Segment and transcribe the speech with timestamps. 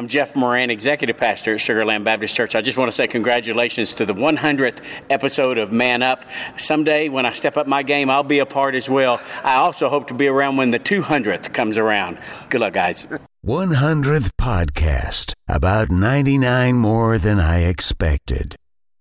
[0.00, 2.54] I'm Jeff Moran, Executive Pastor at Sugarland Baptist Church.
[2.54, 6.24] I just want to say congratulations to the 100th episode of Man Up.
[6.56, 9.20] Someday, when I step up my game, I'll be a part as well.
[9.44, 12.18] I also hope to be around when the 200th comes around.
[12.48, 13.08] Good luck, guys.
[13.44, 15.34] 100th podcast.
[15.46, 18.56] About 99 more than I expected.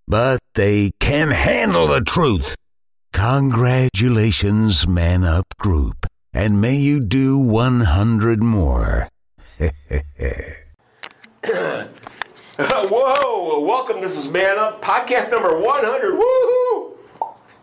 [0.05, 2.57] But they can handle the truth.
[3.13, 6.05] Congratulations, Man Up Group.
[6.33, 9.07] And may you do 100 more.
[12.57, 13.61] Whoa!
[13.61, 14.01] Welcome.
[14.01, 16.19] This is Man Up, podcast number 100.
[16.19, 16.97] Woohoo!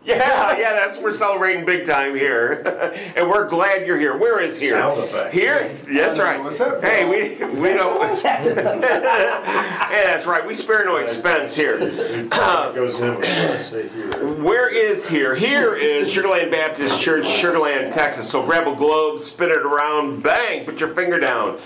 [0.03, 0.17] Yeah,
[0.57, 2.63] yeah, that's we're celebrating big time here,
[3.15, 4.17] and we're glad you're here.
[4.17, 4.71] Where is here?
[4.71, 5.31] Sound effect.
[5.31, 5.69] Here?
[5.87, 6.41] That's right.
[6.41, 6.83] What's up?
[6.83, 7.99] Hey, we we don't.
[8.23, 8.79] yeah,
[9.91, 10.43] that's right.
[10.43, 11.77] We spare no expense here.
[12.29, 14.09] Goes in when I say here.
[14.37, 15.35] Where is here?
[15.35, 18.27] Here is Sugarland Baptist Church, Sugarland, Texas.
[18.27, 21.59] So grab a globe, spin it around, bang, put your finger down.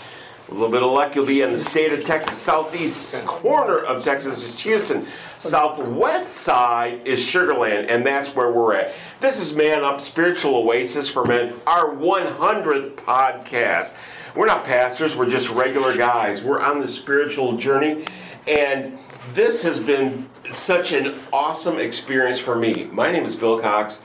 [0.52, 2.38] A little bit of luck, you'll be in the state of Texas.
[2.38, 5.08] Southeast corner of Texas is Houston.
[5.38, 8.94] Southwest side is Sugarland, and that's where we're at.
[9.22, 13.96] This is Man Up Spiritual Oasis for Men, our 100th podcast.
[14.36, 16.44] We're not pastors, we're just regular guys.
[16.44, 18.04] We're on the spiritual journey,
[18.46, 19.00] and
[19.32, 22.90] this has been such an awesome experience for me.
[22.92, 24.02] My name is Bill Cox.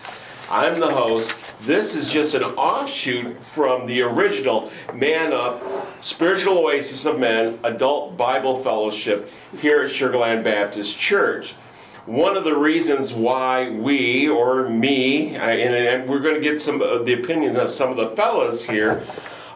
[0.48, 1.34] I'm the host.
[1.62, 5.62] This is just an offshoot from the original Man Up
[6.02, 11.54] Spiritual Oasis of Men Adult Bible Fellowship here at Sugarland Baptist Church.
[12.04, 17.06] One of the reasons why we, or me, and, we're going to get some of
[17.06, 19.02] the opinions of some of the fellas here,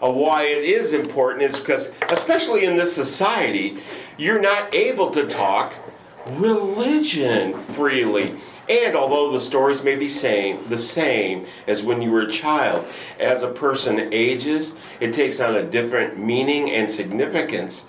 [0.00, 3.78] of why it is important is because, especially in this society,
[4.16, 5.74] you're not able to talk
[6.30, 8.34] religion freely.
[8.70, 12.86] And although the stories may be same, the same as when you were a child,
[13.18, 17.88] as a person ages, it takes on a different meaning and significance.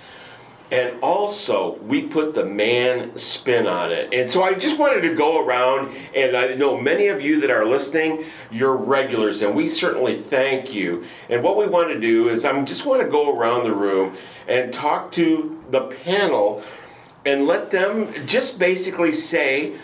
[0.72, 4.12] And also, we put the man spin on it.
[4.12, 7.52] And so I just wanted to go around, and I know many of you that
[7.52, 11.04] are listening, you're regulars, and we certainly thank you.
[11.30, 14.16] And what we want to do is, I just want to go around the room
[14.48, 16.64] and talk to the panel
[17.26, 19.76] and let them just basically say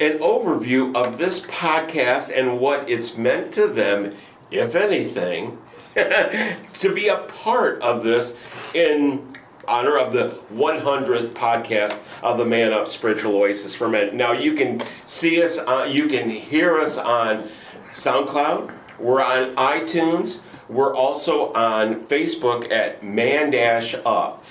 [0.00, 4.14] an overview of this podcast and what it's meant to them,
[4.50, 5.58] if anything,
[5.94, 8.36] to be a part of this
[8.74, 9.34] in
[9.68, 14.16] honor of the 100th podcast of the Man Up Spiritual Oasis for Men.
[14.16, 17.48] Now you can see us, uh, you can hear us on
[17.90, 18.72] SoundCloud.
[18.98, 20.40] We're on iTunes.
[20.68, 24.43] We're also on Facebook at Man Dash Up.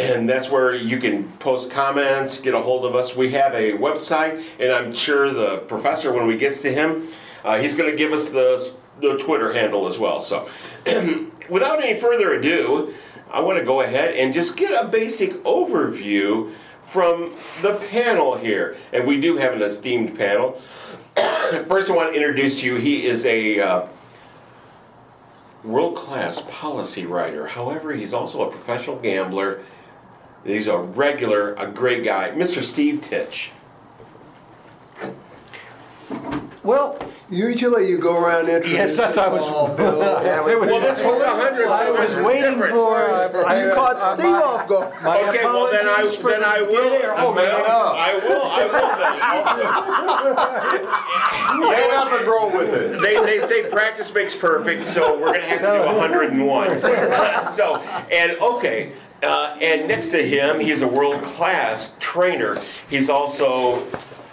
[0.00, 3.14] And that's where you can post comments, get a hold of us.
[3.14, 7.08] We have a website, and I'm sure the professor, when we gets to him,
[7.44, 10.22] uh, he's going to give us the, the Twitter handle as well.
[10.22, 10.48] So,
[11.50, 12.94] without any further ado,
[13.30, 18.78] I want to go ahead and just get a basic overview from the panel here.
[18.94, 20.52] And we do have an esteemed panel.
[21.68, 23.86] First, I want to introduce you, he is a uh,
[25.62, 27.46] world class policy writer.
[27.46, 29.60] However, he's also a professional gambler.
[30.44, 32.62] He's a regular, a great guy, Mr.
[32.62, 33.52] Steve Titch.
[36.62, 36.98] Well,
[37.30, 38.76] usually you go around introducing.
[38.76, 40.00] Yes, that's what I was- all, Bill.
[40.60, 41.66] Well, this was a hundred.
[41.68, 42.72] I was waiting different.
[42.72, 43.10] for.
[43.10, 44.92] Uh, you caught uh, Steve off guard.
[44.94, 47.00] Okay, well then I then I will.
[47.04, 47.46] Oh, oh, man.
[47.48, 48.42] I will.
[48.44, 48.90] I will
[51.58, 51.70] then.
[51.70, 53.00] Man up and roll with it.
[53.00, 57.52] they, they say practice makes perfect, so we're gonna have to do 101.
[57.52, 57.76] so
[58.12, 58.92] and okay.
[59.22, 62.56] Uh, and next to him, he's a world-class trainer.
[62.88, 63.86] He's also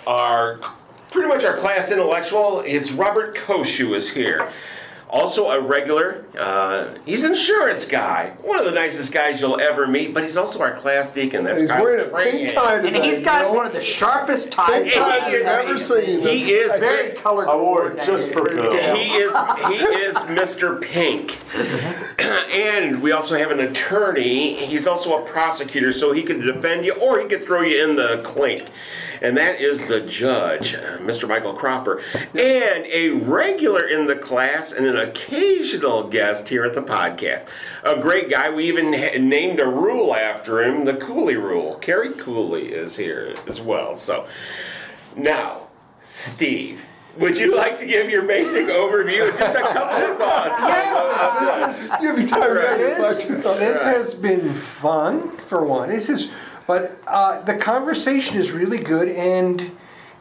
[0.06, 0.60] our
[1.12, 2.62] pretty much our class intellectual.
[2.66, 4.50] It's Robert Koshu is here.
[5.10, 6.26] Also a regular.
[6.38, 8.34] Uh, he's an insurance guy.
[8.44, 10.14] One of the nicest guys you'll ever meet.
[10.14, 11.44] But he's also our class deacon.
[11.44, 12.88] That's He's Kyle wearing a pink tie today.
[12.88, 13.56] And he's got Bill.
[13.56, 16.22] one of the sharpest ties Pink tie He is- I've ever seen.
[16.22, 18.72] He is very color I wore it just for Bill.
[18.96, 19.34] He is
[19.68, 20.82] he is Mr.
[20.82, 21.40] Pink,
[22.54, 24.54] and we also have an attorney.
[24.54, 27.96] He's also a prosecutor, so he could defend you or he could throw you in
[27.96, 28.68] the clink.
[29.20, 31.28] And that is the judge, uh, Mr.
[31.28, 32.04] Michael Cropper,
[32.36, 37.48] and a regular in the class and an occasional guest here at the podcast.
[37.84, 38.50] A great guy.
[38.50, 41.76] We even ha- named a rule after him, the Cooley Rule.
[41.76, 43.96] Kerry Cooley is here as well.
[43.96, 44.28] So
[45.16, 45.68] now,
[46.02, 46.82] Steve,
[47.18, 49.36] would you like to give your basic overview?
[49.38, 50.62] Just a couple of thoughts.
[51.58, 55.90] Yes, this is, me time to This, this has been fun for one.
[55.90, 56.30] This is,
[56.66, 59.72] but uh, the conversation is really good, and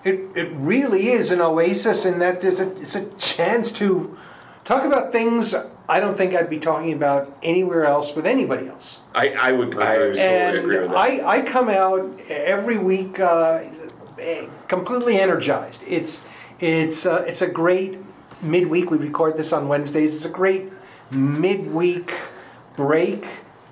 [0.05, 4.17] it it really is an oasis in that there's a it's a chance to
[4.65, 5.55] talk about things
[5.89, 9.01] I don't think I'd be talking about anywhere else with anybody else.
[9.15, 9.77] I, I would.
[9.79, 10.97] I absolutely and agree with that.
[10.97, 13.63] I, I come out every week uh,
[14.69, 15.85] completely energized.
[15.87, 16.25] It's
[16.59, 17.99] it's uh, it's a great
[18.43, 18.91] midweek.
[18.91, 20.17] We record this on Wednesdays.
[20.17, 20.73] It's a great
[21.13, 22.15] midweek
[22.77, 23.27] break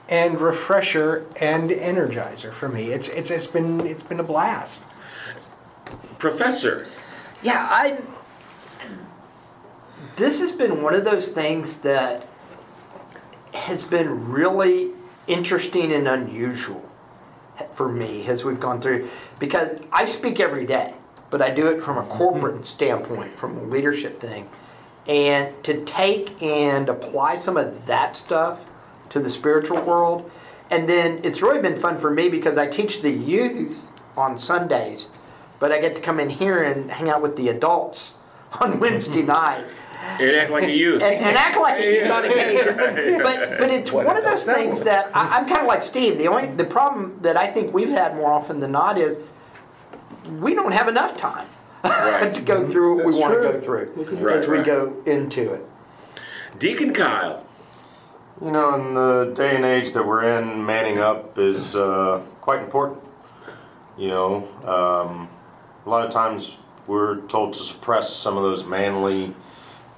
[0.08, 2.92] and refresher and energizer for me.
[2.92, 4.82] It's it's it's been it's been a blast.
[6.18, 6.86] Professor,
[7.42, 8.00] Yeah, I.
[10.16, 12.26] This has been one of those things that
[13.54, 14.90] has been really
[15.26, 16.84] interesting and unusual
[17.72, 19.08] for me as we've gone through
[19.38, 20.94] because I speak every day,
[21.30, 22.18] but I do it from a mm-hmm.
[22.18, 24.48] corporate standpoint, from a leadership thing.
[25.06, 28.62] And to take and apply some of that stuff
[29.10, 30.30] to the spiritual world.
[30.70, 33.86] And then it's really been fun for me because I teach the youth
[34.16, 35.10] on Sundays,
[35.58, 38.14] but I get to come in here and hang out with the adults
[38.60, 39.28] on Wednesday mm-hmm.
[39.28, 39.64] night
[40.20, 41.02] and act like a youth.
[41.02, 42.76] and, and act like it is on occasion.
[43.22, 46.18] But but it's one of those things that I, I'm kind of like Steve.
[46.18, 49.18] The only the problem that I think we've had more often than not is
[50.40, 51.46] we don't have enough time
[51.84, 54.66] to go through what we That's want to go through Right, as we right.
[54.66, 55.64] go into it.
[56.58, 57.44] Deacon Kyle.
[58.40, 62.60] You know, in the day and age that we're in, manning up is uh, quite
[62.60, 63.00] important.
[63.96, 65.28] You know, um,
[65.86, 66.58] a lot of times
[66.88, 69.34] we're told to suppress some of those manly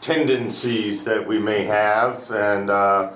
[0.07, 3.11] tendencies that we may have and uh,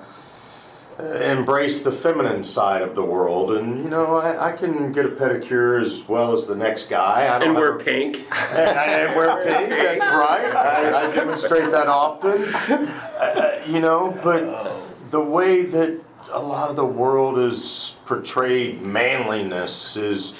[0.99, 3.53] embrace the feminine side of the world.
[3.53, 7.33] And, you know, I, I can get a pedicure as well as the next guy.
[7.33, 8.17] I don't And wear a- pink.
[8.17, 8.27] and
[8.79, 10.53] I and wear pink, that's right.
[10.53, 12.53] I, I demonstrate that often.
[12.53, 15.97] Uh, you know, but the way that
[16.29, 20.33] a lot of the world is portrayed manliness is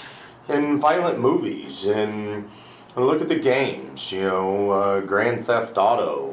[0.50, 2.50] in violent movies and
[2.98, 6.31] look at the games, you know, uh, Grand Theft Auto.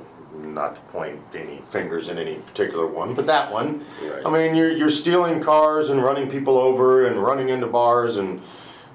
[0.59, 3.85] Not to point any fingers in any particular one, but that one.
[4.03, 4.27] Right.
[4.27, 8.43] I mean, you're, you're stealing cars and running people over and running into bars, and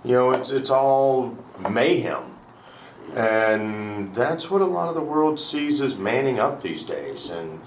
[0.03, 1.37] you know, it's it's all
[1.69, 2.35] mayhem.
[3.15, 7.29] And that's what a lot of the world sees as manning up these days.
[7.29, 7.61] And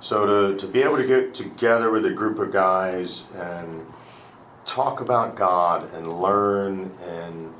[0.00, 3.86] so to, to be able to get together with a group of guys and
[4.66, 7.54] talk about God and learn and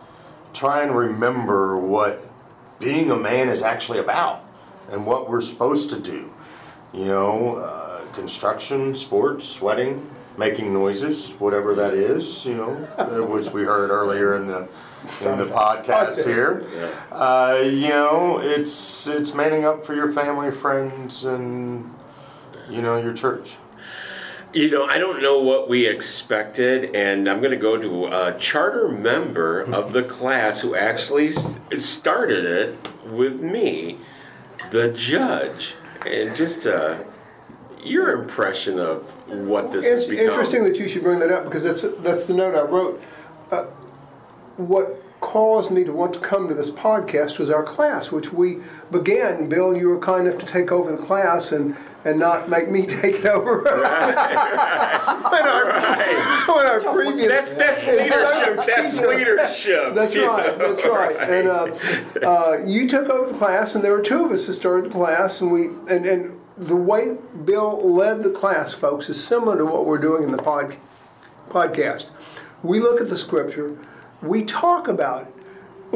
[0.53, 2.31] try and remember what
[2.79, 4.45] being a man is actually about
[4.91, 6.33] and what we're supposed to do.
[6.93, 10.09] You know, uh, construction, sports, sweating,
[10.39, 14.69] making noises, whatever that is, you know, uh, which we heard earlier in the
[15.23, 16.65] in the podcast here.
[17.13, 21.95] Uh, you know, it's it's manning up for your family, friends, and
[22.71, 23.57] you know your church.
[24.53, 28.39] You know, I don't know what we expected, and I'm going to go to a
[28.39, 31.33] charter member of the class who actually
[31.77, 33.99] started it with me,
[34.71, 35.75] the judge.
[36.07, 36.99] And just uh,
[37.83, 41.83] your impression of what this It's interesting that you should bring that up because that's
[41.99, 43.03] that's the note I wrote.
[43.51, 43.65] Uh,
[44.57, 48.59] what caused me to want to come to this podcast was our class, which we
[48.91, 49.49] began.
[49.49, 52.87] Bill, you were kind enough to take over the class and and not make me
[52.87, 53.63] take it over.
[53.63, 55.73] when our,
[56.55, 58.67] when our previous That's that's leadership.
[58.67, 59.95] That's leadership.
[59.95, 60.59] That's right.
[60.59, 61.17] know, That's right.
[61.17, 64.55] And uh, uh, you took over the class, and there were two of us that
[64.55, 69.23] started the class, and we and and the way Bill led the class, folks, is
[69.23, 70.77] similar to what we're doing in the pod,
[71.49, 72.07] podcast.
[72.63, 73.79] We look at the scripture,
[74.23, 75.35] we talk about it,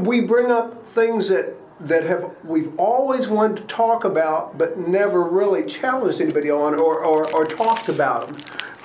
[0.00, 5.22] we bring up things that that have we've always wanted to talk about, but never
[5.24, 8.36] really challenged anybody on or or, or talked about them.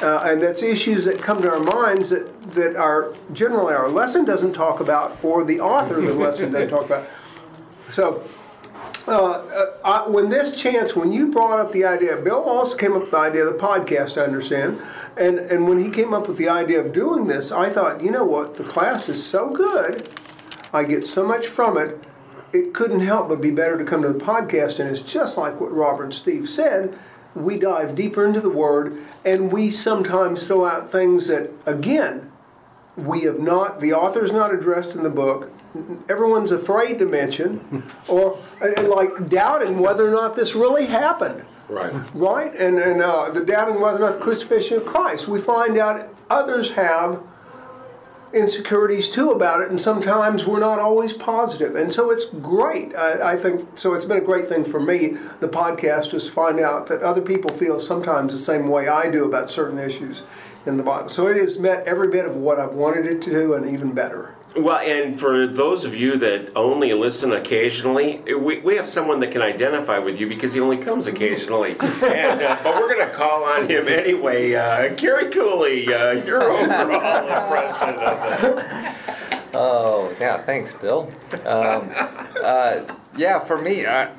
[0.02, 4.24] Uh, and that's issues that come to our minds that, that our generally our lesson
[4.26, 7.08] doesn't talk about, or the author of the lesson doesn't talk about.
[7.90, 8.24] So,
[9.08, 12.94] uh, uh, I, when this chance, when you brought up the idea, Bill also came
[12.94, 14.80] up with the idea of the podcast, I understand.
[15.16, 18.12] And, and when he came up with the idea of doing this, I thought, you
[18.12, 20.10] know what, the class is so good,
[20.74, 22.04] I get so much from it,
[22.54, 24.80] it couldn't help but be better to come to the podcast.
[24.80, 26.98] And it's just like what Robert and Steve said.
[27.36, 32.32] we dive deeper into the Word, and we sometimes throw out things that, again,
[32.96, 35.52] we have not, the author's not addressed in the book.
[36.10, 41.46] Everyone's afraid to mention, or uh, like doubting whether or not this really happened.
[41.70, 41.94] Right.
[42.16, 42.56] Right?
[42.56, 45.28] And, and uh, the doubting whether or not the crucifixion of Christ.
[45.28, 47.22] We find out others have
[48.34, 51.76] insecurities too about it, and sometimes we're not always positive.
[51.76, 52.96] And so it's great.
[52.96, 53.94] I, I think so.
[53.94, 57.22] It's been a great thing for me, the podcast, just to find out that other
[57.22, 60.24] people feel sometimes the same way I do about certain issues
[60.66, 61.10] in the Bible.
[61.10, 63.94] So it has met every bit of what I've wanted it to do, and even
[63.94, 64.37] better.
[64.58, 69.32] Well, and for those of you that only listen occasionally, we, we have someone that
[69.32, 71.72] can identify with you because he only comes occasionally.
[71.80, 74.56] and, uh, but we're going to call on him anyway.
[74.56, 78.98] Uh, Kerry Cooley, uh, your overall impression of it.
[79.54, 81.14] Oh, yeah, thanks, Bill.
[81.46, 81.92] Um,
[82.44, 82.82] uh,
[83.16, 84.12] yeah, for me, I,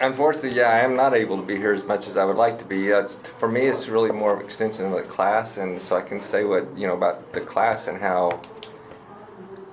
[0.00, 2.58] unfortunately, yeah, I am not able to be here as much as I would like
[2.58, 2.92] to be.
[2.92, 5.96] Uh, it's, for me, it's really more of an extension of the class, and so
[5.96, 8.40] I can say what, you know, about the class and how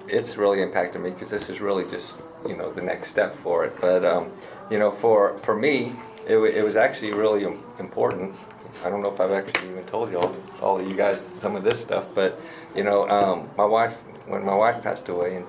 [0.08, 3.66] it's really impacted me because this is really just, you know, the next step for
[3.66, 3.76] it.
[3.80, 4.32] But, um,
[4.70, 5.96] you know, for, for me,
[6.28, 7.44] it, it was actually really
[7.80, 8.36] important.
[8.84, 11.56] I don't know if I've actually even told you all, all of you guys some
[11.56, 12.40] of this stuff, but,
[12.76, 15.46] you know, um, my wife, when my wife passed away in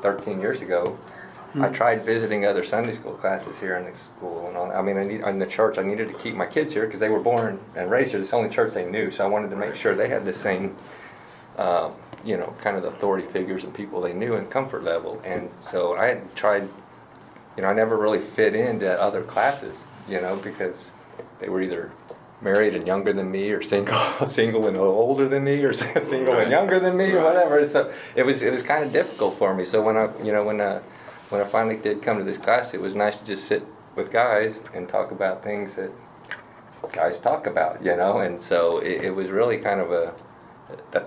[0.00, 0.96] 13 years ago,
[1.60, 4.72] I tried visiting other Sunday school classes here in the school and all.
[4.72, 6.98] I mean, I need, in the church, I needed to keep my kids here because
[6.98, 8.20] they were born and raised here.
[8.20, 10.32] It's the only church they knew, so I wanted to make sure they had the
[10.32, 10.74] same,
[11.58, 11.92] um,
[12.24, 15.20] you know, kind of the authority figures and people they knew and comfort level.
[15.24, 16.68] And so I had tried,
[17.56, 20.90] you know, I never really fit into other classes, you know, because
[21.38, 21.92] they were either
[22.40, 26.50] married and younger than me, or single, single and older than me, or single and
[26.50, 27.66] younger than me, or whatever.
[27.68, 29.64] So it was it was kind of difficult for me.
[29.64, 30.80] So when I, you know, when I,
[31.30, 33.64] when I finally did come to this class, it was nice to just sit
[33.94, 35.90] with guys and talk about things that
[36.92, 38.18] guys talk about, you know.
[38.18, 40.14] And so it, it was really kind of a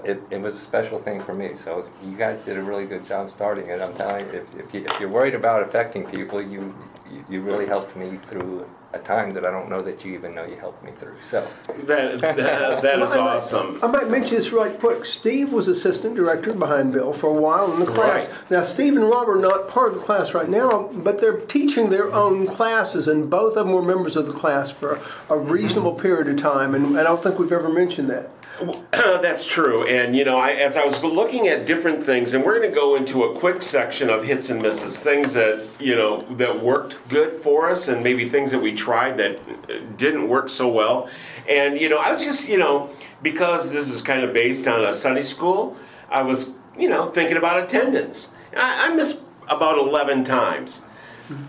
[0.04, 1.56] it, it was a special thing for me.
[1.56, 3.82] So you guys did a really good job starting it.
[3.82, 6.74] I'm telling you, if, if, you, if you're worried about affecting people, you,
[7.12, 10.34] you you really helped me through a time that I don't know that you even
[10.34, 11.18] know you helped me through.
[11.24, 11.46] So
[11.84, 13.80] That, that, that is I might- awesome.
[13.84, 15.04] I might mention this right quick.
[15.06, 18.28] Steve was assistant director behind Bill for a while in the class.
[18.30, 18.52] Right.
[18.52, 21.90] Now, Steve and Rob are not part of the class right now, but they're teaching
[21.90, 25.94] their own classes, and both of them were members of the class for a reasonable
[25.94, 28.30] period of time, and I don't think we've ever mentioned that.
[28.92, 29.86] That's true.
[29.86, 32.76] And, you know, I, as I was looking at different things, and we're going to
[32.76, 37.08] go into a quick section of hits and misses, things that, you know, that worked
[37.10, 41.10] good for us, and maybe things that we tried that uh, didn't work so well.
[41.50, 42.90] And, you know, I was just, you know,
[43.22, 45.78] because this is kind of based on a Sunday school,
[46.10, 48.34] I was, you know, thinking about attendance.
[48.56, 50.86] I, I missed about 11 times.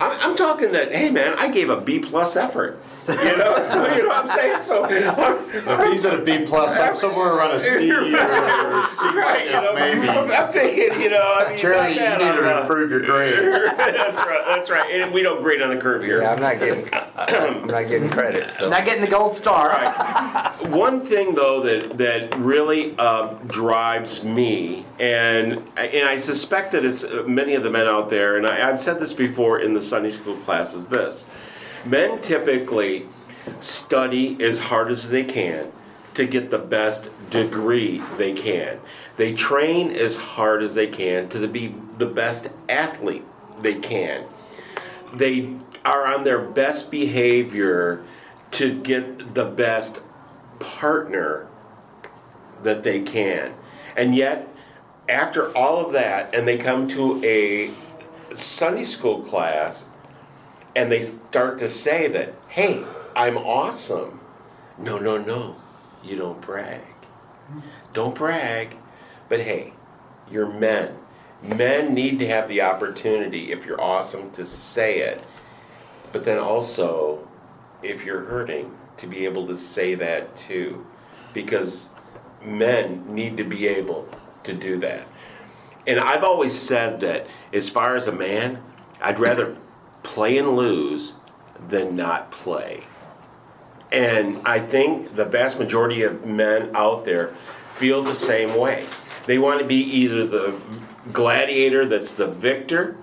[0.01, 2.81] I'm, I'm talking that, hey man, I gave a B plus effort.
[3.09, 4.63] You know, so you know what I'm saying?
[4.63, 9.47] So If he's at a B plus, I'm somewhere around a C or C Right,
[9.47, 10.09] you know, maybe.
[10.09, 13.37] I'm, I'm thinking, you know, I mean, Charlie, you need to improve your grade.
[13.77, 14.91] that's right, that's right.
[14.91, 16.23] And we don't grade on the curve here.
[16.23, 18.51] yeah, I'm not getting I'm not getting credit.
[18.53, 19.73] So Not getting the gold star.
[20.69, 27.05] One thing though that that really uh, drives me, and and I suspect that it's
[27.05, 29.83] uh, many of the men out there, and I, I've said this before in the
[29.83, 31.29] Sunday school class, is this:
[31.87, 33.07] men typically
[33.61, 35.73] study as hard as they can
[36.15, 38.81] to get the best degree they can.
[39.17, 43.25] They train as hard as they can to be the best athlete
[43.61, 44.27] they can
[45.13, 48.03] they are on their best behavior
[48.53, 50.01] to get the best
[50.59, 51.49] partner
[52.63, 53.55] that they can.
[53.97, 54.49] And yet,
[55.09, 57.71] after all of that, and they come to a
[58.35, 59.89] Sunday school class
[60.77, 62.85] and they start to say that, hey,
[63.17, 64.21] I'm awesome.
[64.77, 65.57] No, no, no.
[66.05, 66.83] You don't brag.
[67.95, 68.77] Don't brag.
[69.31, 69.73] But hey,
[70.31, 70.99] you're men.
[71.43, 75.25] Men need to have the opportunity, if you're awesome, to say it.
[76.13, 77.27] But then also,
[77.83, 80.87] if you're hurting, to be able to say that too.
[81.33, 81.89] Because
[82.45, 84.09] men need to be able
[84.45, 85.07] to do that.
[85.87, 88.63] And I've always said that as far as a man,
[89.01, 89.57] I'd rather
[90.07, 91.15] play and lose
[91.69, 92.85] than not play.
[93.93, 97.35] And I think the vast majority of men out there
[97.75, 98.87] feel the same way.
[99.27, 100.59] They want to be either the
[101.13, 102.97] gladiator that's the victor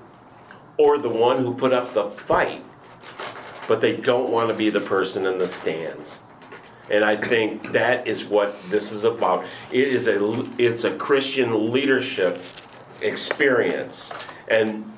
[0.77, 2.63] or the one who put up the fight,
[3.67, 6.21] but they don't want to be the person in the stands.
[6.89, 9.45] And I think that is what this is about.
[9.71, 12.41] It is a it's a Christian leadership
[13.01, 14.13] experience,
[14.47, 14.92] and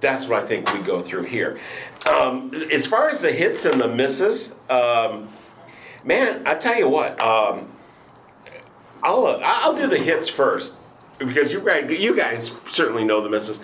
[0.00, 1.58] that's what I think we go through here.
[2.06, 5.28] Um, as far as the hits and the misses, um,
[6.04, 7.70] man, I tell you what, um,
[9.02, 10.74] I'll uh, I'll do the hits first
[11.18, 13.60] because you guys you guys certainly know the misses.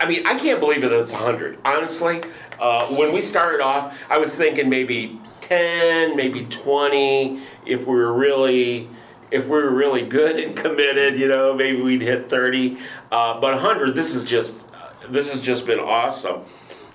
[0.00, 1.58] I mean, I can't believe it it's 100.
[1.64, 2.22] Honestly,
[2.60, 7.40] uh, when we started off, I was thinking maybe 10, maybe 20.
[7.66, 8.88] If we were really,
[9.30, 12.78] if we were really good and committed, you know, maybe we'd hit 30.
[13.10, 14.56] Uh, but 100, this is just,
[15.10, 16.42] this has just been awesome.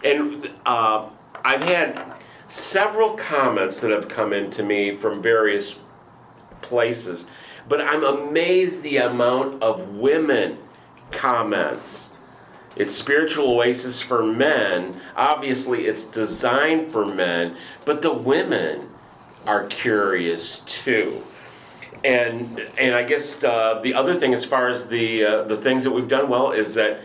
[0.04, 1.10] And uh,
[1.44, 2.16] I've had
[2.48, 5.80] several comments that have come in to me from various
[6.62, 7.30] places,
[7.68, 10.58] but I'm amazed the amount of women
[11.12, 12.16] comments.
[12.76, 15.00] It's spiritual oasis for men.
[15.16, 17.56] Obviously, it's designed for men,
[17.86, 18.90] but the women
[19.46, 21.24] are curious too.
[22.04, 25.84] And and I guess uh, the other thing, as far as the uh, the things
[25.84, 27.02] that we've done well, is that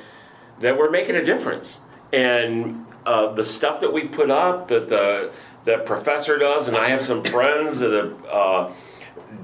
[0.60, 1.82] that we're making a difference.
[2.12, 5.30] And uh, the stuff that we put up, that the
[5.64, 8.70] that professor does, and I have some friends that have uh,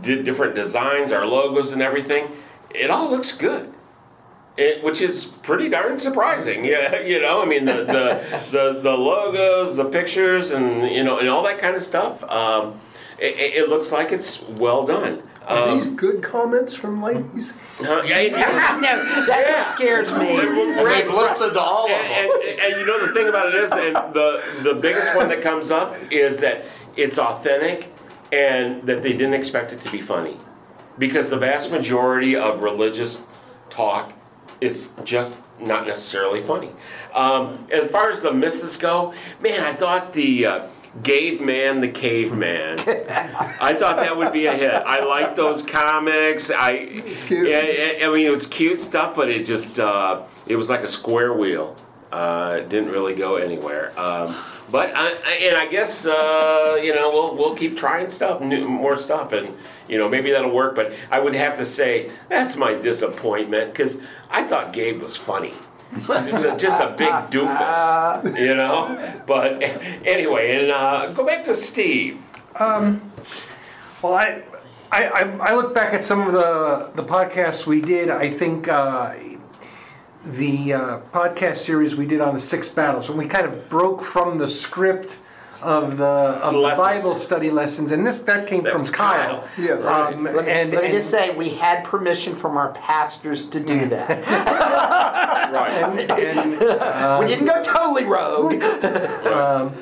[0.00, 2.28] did different designs, our logos and everything.
[2.71, 3.73] It all looks good.
[4.56, 6.64] It, which is pretty darn surprising.
[6.75, 11.18] Yeah, you know, I mean the the, the, the logos, the pictures, and you know,
[11.18, 12.23] and all that kind of stuff.
[12.25, 12.80] Um,
[13.18, 15.23] it, it looks like it's well done.
[15.46, 17.52] Are Um, these good comments from ladies?
[17.80, 18.18] yeah, yeah.
[18.80, 19.74] no, that Yeah.
[19.74, 20.38] scares me.
[20.38, 22.00] Right, They've listened to all of them.
[22.00, 25.28] and, and, and you know the thing about it is, and the the biggest one
[25.28, 26.64] that comes up is that
[26.96, 27.92] it's authentic,
[28.32, 30.38] and that they didn't expect it to be funny,
[30.98, 33.26] because the vast majority of religious
[33.68, 34.12] talk
[34.60, 36.70] is just not necessarily funny.
[37.14, 40.46] Um, as far as the misses go, man, I thought the.
[40.46, 40.68] Uh,
[41.02, 42.78] Gabe Man the Caveman.
[42.78, 44.70] I thought that would be a hit.
[44.73, 46.52] I like those comics.
[46.52, 47.49] I It's cute.
[47.52, 50.88] I, I mean, it was cute stuff, but it just uh, it was like a
[50.88, 51.76] square wheel.
[52.12, 53.92] Uh, didn't really go anywhere.
[53.99, 54.37] Um,
[54.71, 58.68] but I, I, and I guess uh, you know we'll we'll keep trying stuff, new,
[58.68, 59.54] more stuff, and
[59.88, 60.75] you know maybe that'll work.
[60.75, 65.54] But I would have to say that's my disappointment because I thought Gabe was funny.
[66.06, 69.23] just, a, just a big doofus, you know.
[69.26, 72.21] But anyway, and uh, go back to Steve.
[74.02, 74.42] Well, I,
[74.90, 78.11] I, I I look back at some of the, the podcasts we did.
[78.11, 79.14] I think uh,
[80.25, 84.03] the uh, podcast series we did on the six battles, when we kind of broke
[84.03, 85.18] from the script
[85.62, 89.40] of the of the Bible study lessons, and this that came That from Kyle.
[89.40, 89.48] Kyle.
[89.59, 89.85] Yes.
[89.85, 93.46] Um, Let me, and, let me and- just say, we had permission from our pastors
[93.51, 94.25] to do that.
[95.55, 96.11] Right.
[96.11, 96.51] and,
[97.20, 98.61] we didn't go totally rogue.
[98.61, 99.72] but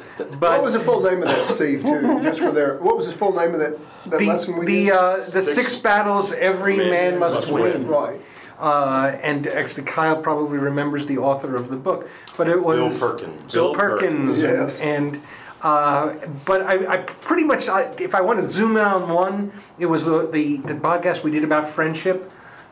[0.40, 1.84] What was the full name of that, Steve?
[1.84, 2.76] Too, just for their.
[2.78, 4.92] What was the full name of that, that the lesson we the did?
[4.92, 7.86] uh, the six, battles every man, must, win.
[7.88, 8.20] right.
[8.62, 13.10] Uh, and actually, Kyle probably remembers the author of the book, but it was Bill
[13.10, 13.52] Perkins.
[13.52, 14.80] Bill Bill Perkins, Perkins.
[14.80, 15.20] and.
[15.62, 19.52] Uh, but I, I pretty much, I, if I want to zoom in on one,
[19.78, 22.28] it was the, the the podcast we did about friendship,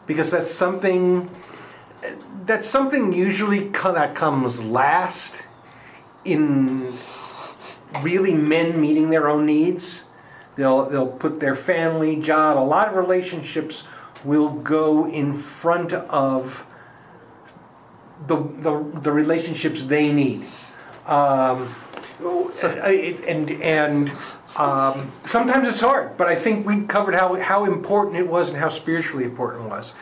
[0.09, 1.31] because that's something
[2.47, 5.47] that's something usually co- that comes last
[6.25, 6.93] in
[8.03, 10.07] really men meeting their own needs.
[10.57, 13.85] They'll they'll put their family, job, a lot of relationships
[14.25, 16.67] will go in front of
[18.27, 20.45] the the, the relationships they need.
[21.07, 21.75] Um,
[22.83, 24.13] and and
[24.57, 28.59] um, sometimes it's hard, but I think we covered how how important it was and
[28.59, 29.95] how spiritually important it was.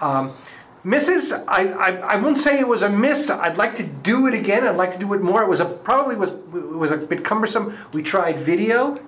[0.00, 0.34] Um,
[0.84, 3.30] misses, I, I I won't say it was a miss.
[3.30, 4.66] I'd like to do it again.
[4.66, 5.42] I'd like to do it more.
[5.42, 7.76] It was a probably was it was a bit cumbersome.
[7.92, 9.00] We tried video.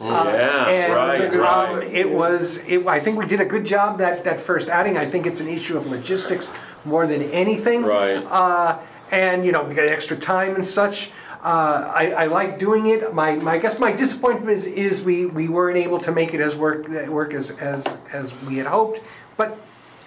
[0.00, 1.94] Yeah, And right, um, right.
[1.94, 4.96] it was, it, I think we did a good job that, that first outing.
[4.96, 6.50] I think it's an issue of logistics
[6.84, 7.82] more than anything.
[7.82, 8.24] Right.
[8.24, 8.78] Uh,
[9.10, 11.10] and, you know, we got extra time and such.
[11.42, 13.14] Uh, I, I like doing it.
[13.14, 16.40] My, my, I guess my disappointment is, is we, we weren't able to make it
[16.40, 19.00] as work, work as, as, as we had hoped.
[19.36, 19.56] But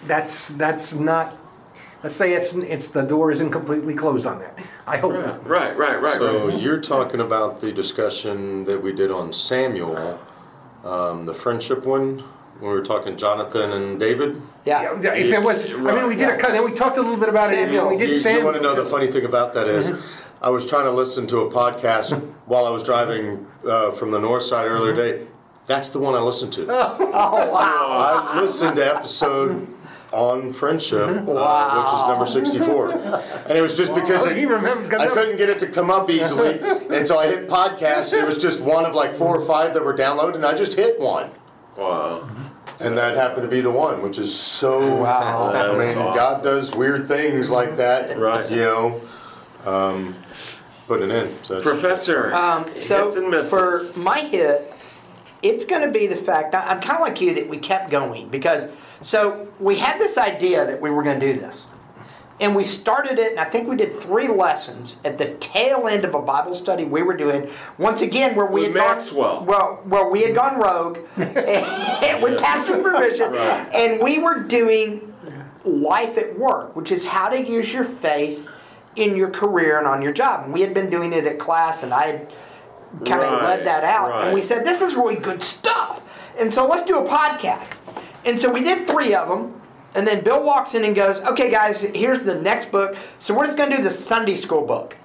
[0.06, 1.38] that's, that's not,
[2.04, 4.58] let's say it's, it's, the door isn't completely closed on that.
[4.88, 5.46] I hope not.
[5.48, 6.60] Right, right, right, So right.
[6.60, 10.20] you're talking about the discussion that we did on Samuel,
[10.84, 12.20] um, the friendship one,
[12.60, 14.42] when we were talking Jonathan and David.
[14.66, 15.00] Yeah.
[15.02, 17.18] Yeah, If it was, I mean, we did a, cut- then we talked a little
[17.18, 18.44] bit about it, and we You, did Sam.
[18.44, 19.92] want to know the funny thing about that is,
[20.42, 24.20] I was trying to listen to a podcast while I was driving uh, from the
[24.20, 25.28] north side earlier today.
[25.68, 26.64] That's the one I listened to.
[27.12, 28.26] Oh wow.
[28.32, 29.68] I listened to episode
[30.12, 32.92] on friendship, uh, which is number 64.
[33.48, 35.90] And it was just because Oh, it- he remembered- I couldn't get it to come
[35.92, 36.60] up easily.
[36.90, 38.14] And so I hit podcast.
[38.14, 40.36] And it was just one of like four or five that were downloaded.
[40.36, 41.30] And I just hit one.
[41.78, 42.28] Wow.
[42.80, 44.96] And that happened to be the one, which is so.
[44.96, 45.52] Wow.
[45.54, 48.18] I mean, That's God does weird things like that.
[48.18, 48.50] Right.
[48.50, 49.02] You know.
[49.66, 50.16] um,
[50.88, 51.30] putting in.
[51.44, 53.50] So Professor, Um, so hits and misses.
[53.52, 54.69] for my hit,
[55.42, 58.30] it's going to be the fact I'm kind of like you that we kept going
[58.30, 58.70] because
[59.02, 61.66] so we had this idea that we were going to do this,
[62.42, 66.04] and we started it, and I think we did three lessons at the tail end
[66.04, 67.50] of a Bible study we were doing.
[67.78, 69.38] Once again, where we With had Maxwell.
[69.38, 73.70] gone well, where we had gone rogue and, with pastor permission, Right.
[73.74, 75.14] and we were doing
[75.64, 78.48] life at work, which is how to use your faith
[78.98, 80.44] in your career and on your job.
[80.46, 82.34] And we had been doing it at class, and I had
[83.06, 84.26] kind of Right, led that out.
[84.26, 86.02] And we said, this is really good stuff.
[86.40, 87.74] And so let's do a podcast.
[88.26, 89.60] And so we did three of them.
[89.96, 92.96] And then Bill walks in and goes, okay, guys, here's the next book.
[93.18, 94.96] So we're just going to do the Sunday school book.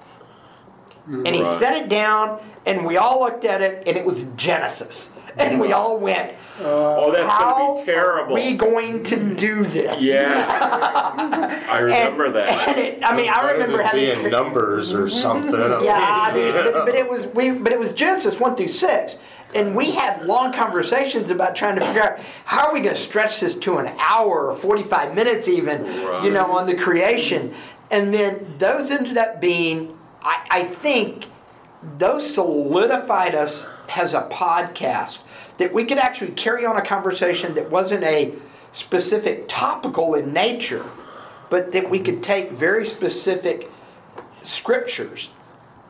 [1.07, 1.59] And he Right.
[1.59, 5.11] set it down, and we all looked at it, and it was Genesis.
[5.39, 8.37] And we all went, oh, that's going to be terrible.
[8.37, 9.37] are we going to mm.
[9.37, 10.01] do this?
[10.01, 12.77] yeah, I remember And that.
[12.77, 15.09] it, I mean, I remember having being numbers or mhm.
[15.09, 15.83] something.
[15.83, 19.17] yeah, I mean, but, but it was we, but it was Genesis one through six,
[19.53, 23.01] and we had long conversations about trying to figure out how are we going to
[23.01, 25.85] stretch this to an hour or forty-five minutes, even,
[26.23, 27.53] you know, on the creation,
[27.91, 31.27] and then those ended up being, I, I think,
[31.97, 35.19] those solidified us as a podcast
[35.57, 38.33] that we could actually carry on a conversation that wasn't a
[38.73, 40.85] specific topical in nature,
[41.49, 43.69] but that we could take very specific
[44.43, 45.29] scriptures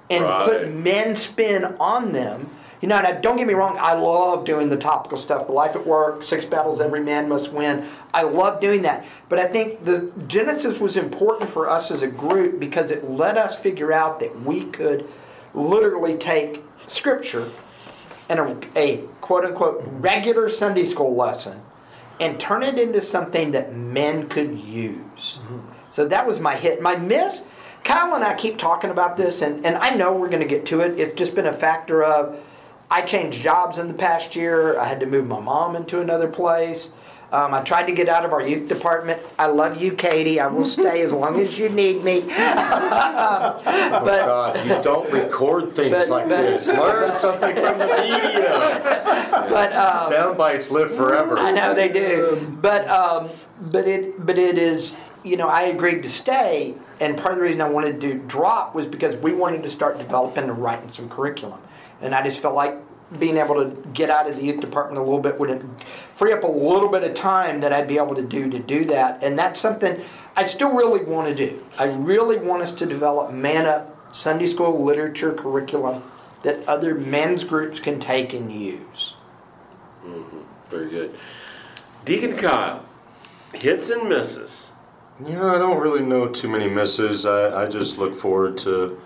[0.10, 0.45] and Right.
[0.45, 2.49] put men spin on them.
[2.82, 5.47] You know, and don't get me wrong, I love doing the topical stuff.
[5.47, 7.86] The life at work, six battles every man must win.
[8.13, 9.06] I love doing that.
[9.30, 13.38] But I think the Genesis was important for us as a group because it let
[13.38, 15.08] us figure out that we could
[15.56, 17.47] literally take scripture
[18.29, 21.61] and a, a quote unquote regular Sunday school lesson
[22.19, 25.39] and turn it into something that men could use.
[25.41, 25.59] Mm-hmm.
[25.89, 26.81] So that was my hit.
[26.81, 27.43] My miss,
[27.83, 30.65] Kyle and I keep talking about this, and, and I know we're going to get
[30.67, 30.99] to it.
[30.99, 32.39] It's just been a factor of
[32.89, 34.77] I changed jobs in the past year.
[34.79, 36.91] I had to move my mom into another place.
[37.31, 39.21] Um, I tried to get out of our youth department.
[39.38, 40.39] I love you, Katie.
[40.39, 42.23] I will stay as long as you need me.
[42.38, 46.67] Oh, but God, you don't record things but- like but- this.
[46.85, 49.01] Learn something from the media.
[49.49, 51.38] but um, Sound bites live forever.
[51.38, 56.03] I know they do, but um, but it but it is you know I agreed
[56.03, 59.63] to stay, and part of the reason I wanted to drop was because we wanted
[59.63, 61.59] to start developing and writing some curriculum,
[62.01, 62.75] and I just felt like
[63.19, 65.63] being able to get out of the youth department a little bit would
[66.15, 68.86] free up a little bit of time that I'd be able to do to do
[68.86, 70.01] that, and that's something
[70.36, 71.63] I still really want to do.
[71.78, 76.01] I really want us to develop man up Sunday school literature curriculum
[76.43, 79.15] that other men's groups can take and use.
[80.69, 81.15] Very good.
[82.06, 82.86] Deacon Kyle,
[83.54, 84.71] hits and misses.
[85.25, 87.25] You know, I don't really know too many misses.
[87.25, 88.99] I, I just look forward to,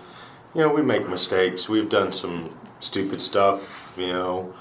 [0.54, 1.68] you know, we make mistakes.
[1.68, 4.54] We've done some stupid stuff, you know.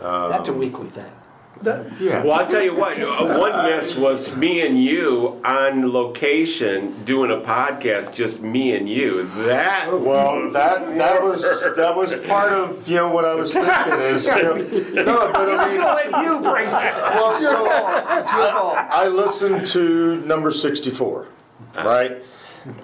[0.00, 1.10] Um, That's a weekly thing.
[1.62, 2.22] Yeah.
[2.22, 7.30] Well, I'll tell you what, uh, one miss was me and you on location doing
[7.30, 9.24] a podcast, just me and you.
[9.46, 11.42] That Well, that that was
[11.76, 14.54] that was part of you know what I was thinking is you know,
[15.04, 17.14] no, but I mean, let you bring that.
[17.14, 21.28] well, so I, I listened to number sixty-four,
[21.76, 22.22] right,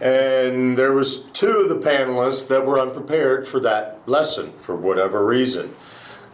[0.01, 5.25] and there was two of the panelists that were unprepared for that lesson for whatever
[5.27, 5.75] reason.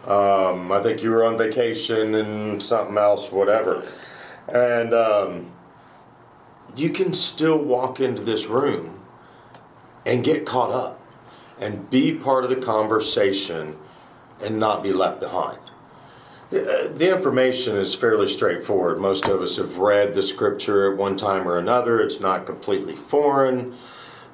[0.07, 3.85] Um, I think you were on vacation and something else, whatever,
[4.47, 5.51] and um,
[6.77, 9.01] you can still walk into this room
[10.05, 11.01] and get caught up
[11.59, 13.75] and be part of the conversation
[14.41, 15.59] and not be left behind.
[16.53, 18.99] Uh, The information is fairly straightforward.
[18.99, 21.99] Most of us have read the scripture at one time or another.
[21.99, 23.73] It's not completely foreign.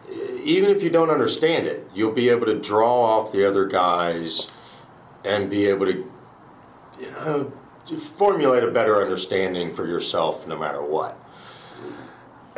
[0.07, 3.65] Uh, Even if you don't understand it, you'll be able to draw off the other
[3.65, 4.51] guys
[5.25, 6.11] and be able to
[6.99, 7.51] you know,
[8.17, 11.19] formulate a better understanding for yourself no matter what.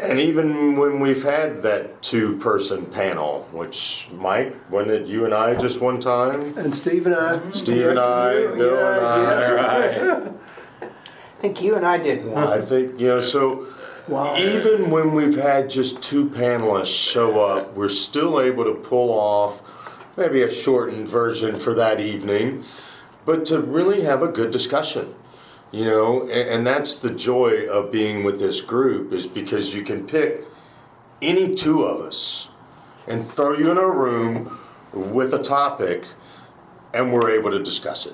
[0.01, 5.33] And even when we've had that two person panel, which Mike, when did you and
[5.33, 6.57] I just one time?
[6.57, 7.37] And Steve and I.
[7.37, 7.51] Mm-hmm.
[7.53, 10.27] Steve and I, Bill and I.
[10.27, 12.43] I think you and I did one.
[12.43, 13.67] I think, you know, so
[14.37, 19.61] even when we've had just two panelists show up, we're still able to pull off
[20.17, 22.63] maybe a shortened version for that evening,
[23.25, 25.13] but to really have a good discussion.
[25.71, 29.83] You know, and, and that's the joy of being with this group is because you
[29.83, 30.41] can pick
[31.21, 32.47] any two of us
[33.07, 34.57] and throw you in a room
[34.93, 36.07] with a topic
[36.93, 38.13] and we're able to discuss it.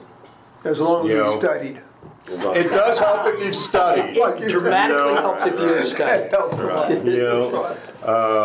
[0.64, 1.40] As long as You know.
[1.40, 1.82] studied.
[2.28, 4.18] It does help if you've studied.
[4.18, 5.22] It dramatically You know.
[5.22, 6.24] helps if you study.
[6.26, 7.06] It helps a lot.
[7.06, 7.78] you know,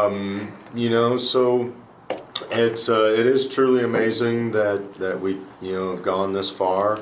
[0.07, 1.73] um, you know, so
[2.51, 6.99] it's uh, it is truly amazing that that we you know have gone this far.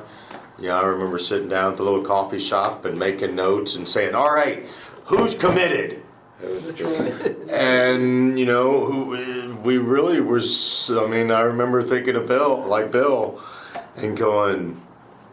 [0.57, 4.15] Yeah, I remember sitting down at the little coffee shop and making notes and saying,
[4.15, 4.65] "All right,
[5.05, 6.01] who's committed?"
[7.49, 10.91] and you know, who we really was.
[10.93, 13.41] I mean, I remember thinking of Bill, like Bill,
[13.95, 14.81] and going,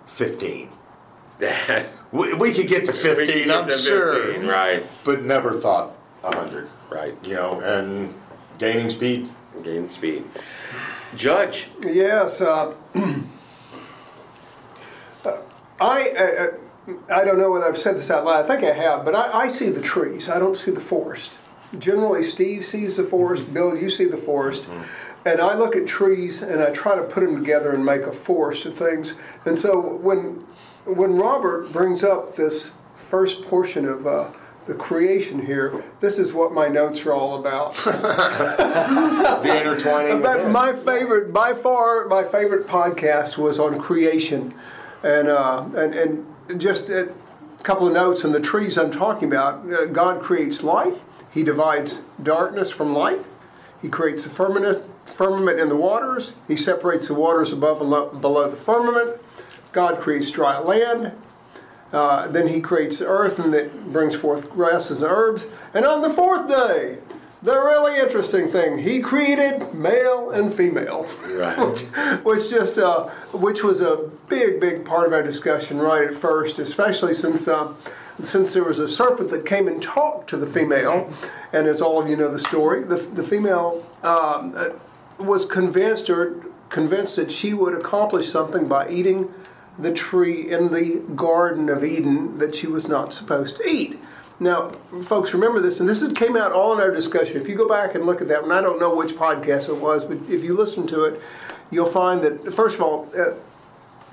[0.07, 0.69] 15.
[2.13, 4.33] we, we could get to 15, get I'm to sure.
[4.33, 4.87] 15, right.
[5.05, 6.69] But never thought 100.
[6.91, 7.15] Right.
[7.25, 8.15] You know, and
[8.59, 9.29] gaining speed.
[9.63, 10.25] Gaining speed.
[11.17, 11.69] Judge.
[11.83, 12.41] Yes.
[12.41, 12.75] Uh,
[15.81, 16.47] I, uh,
[17.13, 18.45] I don't know whether I've said this out loud.
[18.45, 20.29] I think I have, but I, I see the trees.
[20.29, 21.39] I don't see the forest.
[21.79, 23.53] Generally, Steve sees the forest.
[23.53, 24.69] Bill, you see the forest.
[25.25, 28.13] And I look at trees and I try to put them together and make a
[28.13, 29.15] forest of things.
[29.45, 30.45] And so when
[30.85, 34.31] when Robert brings up this first portion of uh,
[34.67, 37.75] the creation here, this is what my notes are all about.
[39.43, 40.23] The intertwining.
[40.23, 44.55] But my favorite, by far, my favorite podcast was on creation,
[45.03, 47.13] and uh, and and just a
[47.63, 49.71] couple of notes on the trees I'm talking about.
[49.71, 50.95] Uh, God creates light.
[51.33, 53.21] He divides darkness from light.
[53.81, 56.35] He creates a firmament, firmament in the waters.
[56.47, 59.21] He separates the waters above and lo- below the firmament.
[59.73, 61.13] God creates dry land.
[61.93, 65.47] Uh, then he creates the earth and that brings forth grasses and herbs.
[65.75, 66.99] And on the fourth day,
[67.43, 71.09] the really interesting thing, he created male and female.
[71.27, 71.81] Right.
[72.23, 76.61] which just uh, which was a big, big part of our discussion right at first,
[76.61, 77.75] especially since uh,
[78.23, 81.13] since there was a serpent that came and talked to the female,
[81.53, 84.69] and as all of you know the story, the the female um, uh,
[85.19, 89.33] was convinced or convinced that she would accomplish something by eating
[89.79, 93.99] the tree in the Garden of Eden that she was not supposed to eat.
[94.39, 94.71] Now,
[95.05, 97.41] folks, remember this, and this is, came out all in our discussion.
[97.41, 99.77] If you go back and look at that, and I don't know which podcast it
[99.77, 101.21] was, but if you listen to it,
[101.71, 103.35] you'll find that, first of all, uh,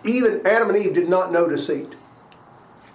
[0.04, 1.95] even Adam and Eve did not know deceit.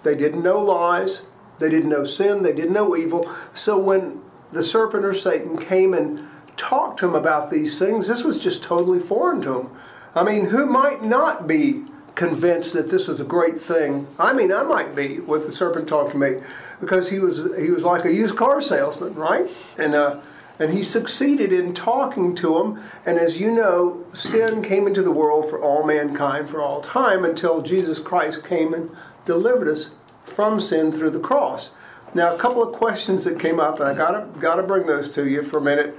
[0.03, 1.23] They didn't know lies,
[1.59, 3.29] they didn't know sin, they didn't know evil.
[3.53, 8.23] So when the serpent or Satan came and talked to them about these things, this
[8.23, 9.77] was just totally foreign to them.
[10.15, 11.83] I mean, who might not be
[12.15, 14.07] convinced that this was a great thing?
[14.17, 16.37] I mean, I might be with the serpent talked to me
[16.79, 19.49] because he was he was like a used car salesman, right?
[19.77, 20.21] And uh,
[20.59, 22.81] and he succeeded in talking to him.
[23.05, 27.25] And as you know, sin came into the world for all mankind for all time
[27.25, 28.89] until Jesus Christ came and
[29.25, 29.89] delivered us
[30.23, 31.71] from sin through the cross.
[32.13, 35.27] Now, a couple of questions that came up, and I gotta gotta bring those to
[35.27, 35.97] you for a minute.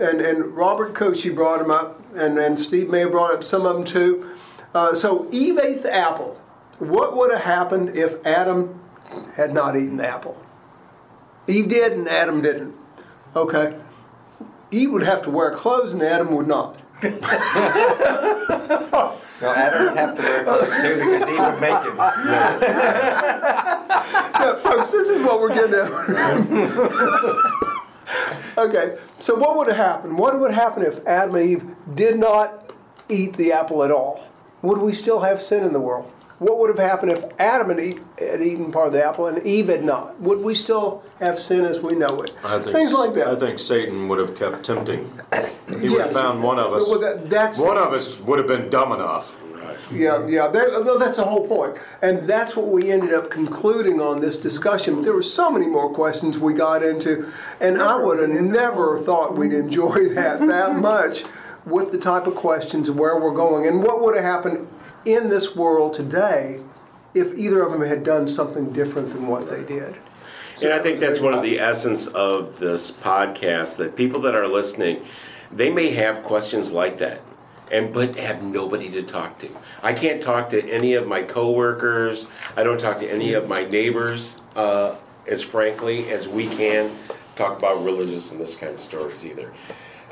[0.00, 3.74] And and Robert Kochi brought them up, and and Steve may brought up some of
[3.74, 4.30] them too.
[4.74, 6.40] Uh, so Eve ate the apple.
[6.78, 8.80] What would have happened if Adam
[9.34, 10.40] had not eaten the apple?
[11.46, 12.74] Eve did, and Adam didn't.
[13.34, 13.74] Okay.
[14.70, 16.76] Eve would have to wear clothes, and Adam would not.
[19.40, 21.94] No, Adam would have to wear clothes too because he would make it.
[24.40, 25.90] Yeah, folks, this is what we're getting at.
[28.58, 30.16] okay, so what would have happened?
[30.18, 32.72] What would happen if Adam and Eve did not
[33.10, 34.24] eat the apple at all?
[34.62, 36.10] Would we still have sin in the world?
[36.38, 39.44] What would have happened if Adam had, eat, had eaten part of the apple and
[39.46, 40.18] Eve had not?
[40.20, 42.34] Would we still have sin as we know it?
[42.42, 43.26] I think, Things like that.
[43.28, 45.20] I think Satan would have kept tempting.
[45.80, 46.88] He would have found one of us.
[46.88, 49.30] Well, that- that's- one of us would have been dumb enough.
[49.92, 51.76] Yeah, yeah, that, that's the whole point.
[52.00, 54.94] And that's what we ended up concluding on this discussion.
[54.94, 57.28] But there were so many more questions we got into,
[57.60, 61.24] and I would have never thought we'd enjoy that that much
[61.70, 64.68] with the type of questions and where we're going and what would have happened
[65.04, 66.60] in this world today
[67.14, 69.96] if either of them had done something different than what they did.
[70.62, 74.46] And I think that's one of the essence of this podcast that people that are
[74.46, 75.04] listening,
[75.50, 77.22] they may have questions like that,
[77.72, 79.48] and but have nobody to talk to.
[79.82, 82.28] I can't talk to any of my coworkers.
[82.56, 86.90] I don't talk to any of my neighbors uh, as frankly as we can
[87.36, 89.52] talk about religious and this kind of stories either.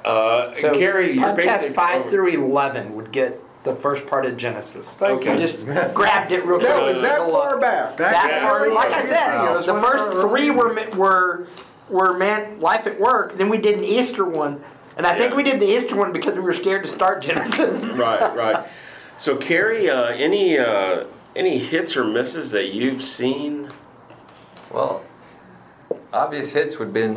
[0.05, 4.37] Uh, So Kerry, you're podcast basically five through eleven would get the first part of
[4.37, 4.95] Genesis.
[4.95, 5.33] Thank you.
[5.33, 6.69] I just grabbed it real quick.
[6.71, 7.97] That was that far back.
[7.97, 11.47] That far, like I Yeah, said, the first three were ma- were
[11.89, 13.35] were man life at work.
[13.35, 14.63] Then we did an Easter one,
[14.97, 15.37] and I think Yeah.
[15.37, 17.85] we did the Easter one because we were scared to start Genesis.
[17.97, 18.67] right, right.
[19.17, 23.71] So, Kerry, uh, any uh, any hits or misses that you've seen?
[24.71, 25.03] Well,
[26.13, 27.15] obvious hits would have been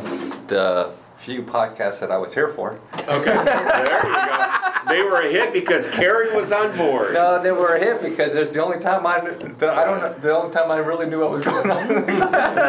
[0.48, 0.92] the
[1.24, 2.78] few podcasts that I was here for.
[2.94, 4.48] Okay, there you go.
[4.88, 7.14] They were a hit because Kerry was on board.
[7.14, 10.00] No, they were a hit because it's the only time I knew, that I don't
[10.00, 11.88] know, the only time I really knew what was going on.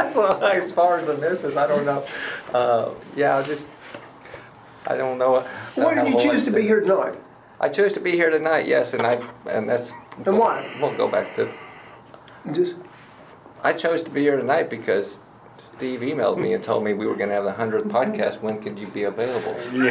[0.10, 2.06] so, as far as the misses, I don't know.
[2.54, 3.72] Uh, yeah, I just
[4.86, 5.38] I don't know.
[5.38, 7.20] I Why did you choose to be here tonight?
[7.60, 8.68] I chose to be here tonight.
[8.68, 9.92] Yes, and I and that's.
[10.26, 10.72] And why?
[10.80, 11.52] We'll go back to.
[12.52, 12.76] Just
[13.64, 15.23] I chose to be here tonight because
[15.58, 18.42] Steve emailed me and told me we were going to have the hundredth podcast.
[18.42, 19.56] When could you be available?
[19.74, 19.86] you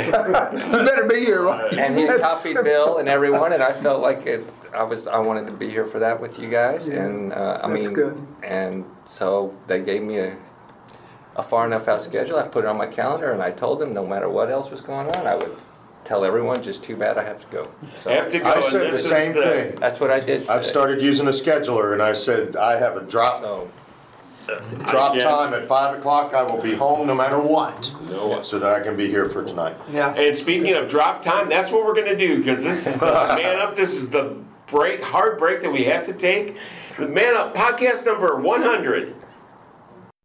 [0.84, 1.42] better be here.
[1.44, 1.72] right?
[1.72, 4.44] And he had copied Bill and everyone, and I felt like it.
[4.74, 5.06] I was.
[5.06, 7.86] I wanted to be here for that with you guys, Yeah, and uh, I that's
[7.86, 8.26] mean, good.
[8.42, 10.36] and so they gave me a
[11.36, 12.36] a far enough out schedule.
[12.38, 14.80] I put it on my calendar, and I told them no matter what else was
[14.82, 15.56] going on, I would
[16.04, 16.62] tell everyone.
[16.62, 17.70] Just too bad I have to go.
[17.96, 18.44] So Have to go.
[18.50, 19.76] I said the this is same thing.
[19.76, 20.48] that's what I did.
[20.48, 23.70] I've started using a scheduler, and I said I have a drop So
[24.46, 24.82] Mm-hmm.
[24.84, 25.22] drop Yeah.
[25.24, 26.34] time at five o'clock.
[26.34, 28.42] I will be home no matter what, No.
[28.42, 29.76] so that I can be here for tonight.
[29.90, 30.12] Yeah.
[30.14, 33.06] And speaking of drop time, that's what we're going to do because this is the
[33.42, 33.76] man up.
[33.76, 36.56] This is the break, hard break that we have to take.
[36.98, 39.14] The man up podcast number 100.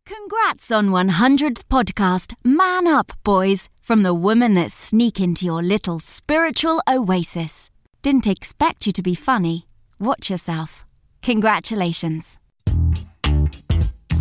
[0.06, 2.34] Congrats on 100th podcast.
[2.44, 7.70] Man up, boys, from the women that sneak into your little spiritual oasis.
[8.02, 9.68] Didn't expect you to be funny.
[10.00, 10.86] Watch yourself.
[11.22, 12.38] Congratulations.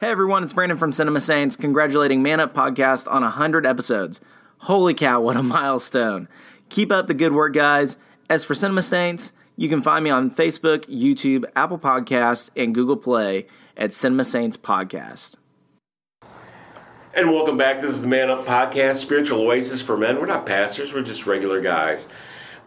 [0.00, 4.20] Hey everyone, it's Brandon from Cinema Saints, congratulating Man Up Podcast on 100 episodes.
[4.58, 6.28] Holy cow, what a milestone.
[6.68, 7.96] Keep up the good work, guys.
[8.30, 12.96] As for Cinema Saints, you can find me on Facebook, YouTube, Apple Podcasts, and Google
[12.96, 15.34] Play at Cinema Saints Podcast.
[17.12, 17.80] And welcome back.
[17.80, 20.20] This is the Man Up Podcast, Spiritual Oasis for Men.
[20.20, 22.08] We're not pastors, we're just regular guys.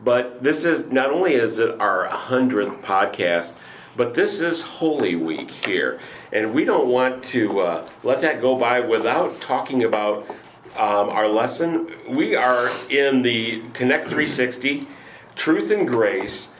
[0.04, 3.54] But this is not only is it our 100th podcast,
[3.96, 6.02] but this is Holy Week here.
[6.34, 10.30] And we don't want to uh, let that go by without talking about
[10.78, 11.94] um, our lesson.
[12.08, 14.88] We are in the Connect 360
[15.36, 16.54] Truth and Grace.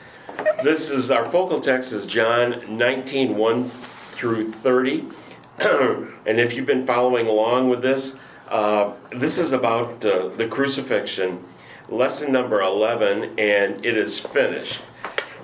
[0.62, 5.06] This is our focal text is John 19 1 through 30.
[5.60, 11.42] and if you've been following along with this, uh, this is about uh, the crucifixion,
[11.88, 14.82] lesson number 11, and it is finished.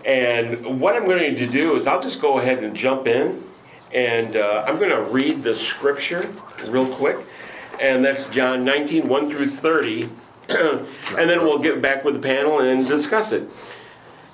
[0.03, 3.43] And what I'm going to do is I'll just go ahead and jump in,
[3.93, 6.33] and uh, I'm going to read the scripture
[6.67, 7.17] real quick,
[7.81, 10.09] and that's John 19 1 through 30,
[10.49, 13.49] and then we'll get back with the panel and discuss it.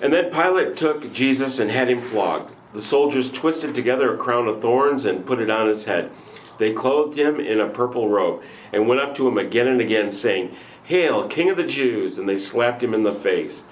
[0.00, 2.52] And then Pilate took Jesus and had him flogged.
[2.72, 6.10] The soldiers twisted together a crown of thorns and put it on his head.
[6.58, 10.12] They clothed him in a purple robe and went up to him again and again,
[10.12, 12.18] saying, Hail, King of the Jews!
[12.18, 13.64] And they slapped him in the face.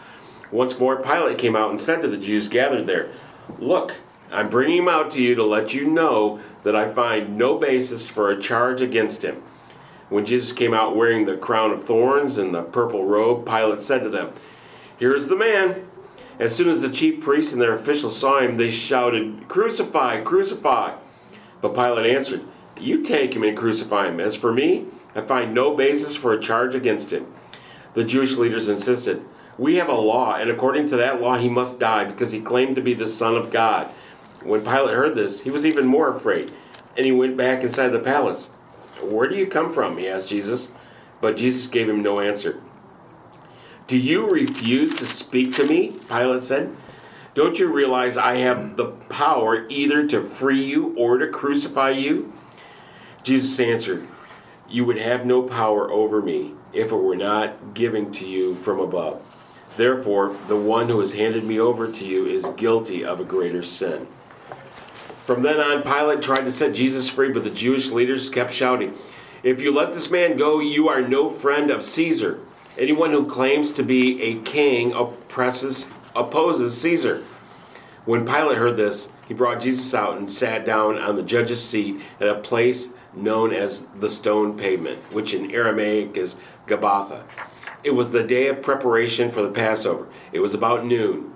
[0.51, 3.11] Once more, Pilate came out and said to the Jews gathered there,
[3.59, 3.97] Look,
[4.33, 8.09] I'm bringing him out to you to let you know that I find no basis
[8.09, 9.43] for a charge against him.
[10.09, 14.03] When Jesus came out wearing the crown of thorns and the purple robe, Pilate said
[14.03, 14.33] to them,
[14.99, 15.87] Here is the man.
[16.39, 20.97] As soon as the chief priests and their officials saw him, they shouted, Crucify, crucify!
[21.61, 22.43] But Pilate answered,
[22.81, 24.19] You take him and crucify him.
[24.19, 27.33] As for me, I find no basis for a charge against him.
[27.95, 29.23] The Jewish leaders insisted,
[29.59, 32.77] We have a law, and according to that law, he must die because he claimed
[32.77, 33.91] to be the Son of God.
[34.45, 36.53] When Pilate heard this, he was even more afraid,
[36.97, 38.51] and he went back inside the palace.
[39.01, 39.99] Where do you come from?
[39.99, 40.75] he asked Jesus.
[41.21, 42.61] But Jesus gave him no answer.
[43.87, 45.97] Do you refuse to speak to me?
[46.09, 46.77] Pilate said.
[47.35, 52.33] Don't you realize I have the power either to free you or to crucify you?
[53.23, 54.07] Jesus answered,
[54.69, 58.81] You would have no power over me if it were not given to you from
[58.81, 59.23] above.
[59.77, 63.63] Therefore, the one who has handed me over to you is guilty of a greater
[63.63, 64.07] sin.
[65.25, 68.95] From then on, Pilate tried to set Jesus free, but the Jewish leaders kept shouting,
[69.43, 72.41] If you let this man go, you are no friend of Caesar.
[72.77, 77.23] Anyone who claims to be a king oppresses, opposes Caesar.
[78.05, 82.01] When Pilate heard this, he brought Jesus out and sat down on the judge's seat
[82.21, 87.23] at a place known as the stone pavement, which in Aramaic is Gabbatha.
[87.85, 90.09] It was the day of preparation for the Passover.
[90.33, 91.32] It was about noon.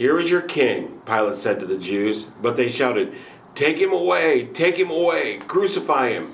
[0.00, 3.12] Here is your king, Pilate said to the Jews, but they shouted,
[3.54, 4.46] Take him away!
[4.46, 5.40] Take him away!
[5.46, 6.32] Crucify him!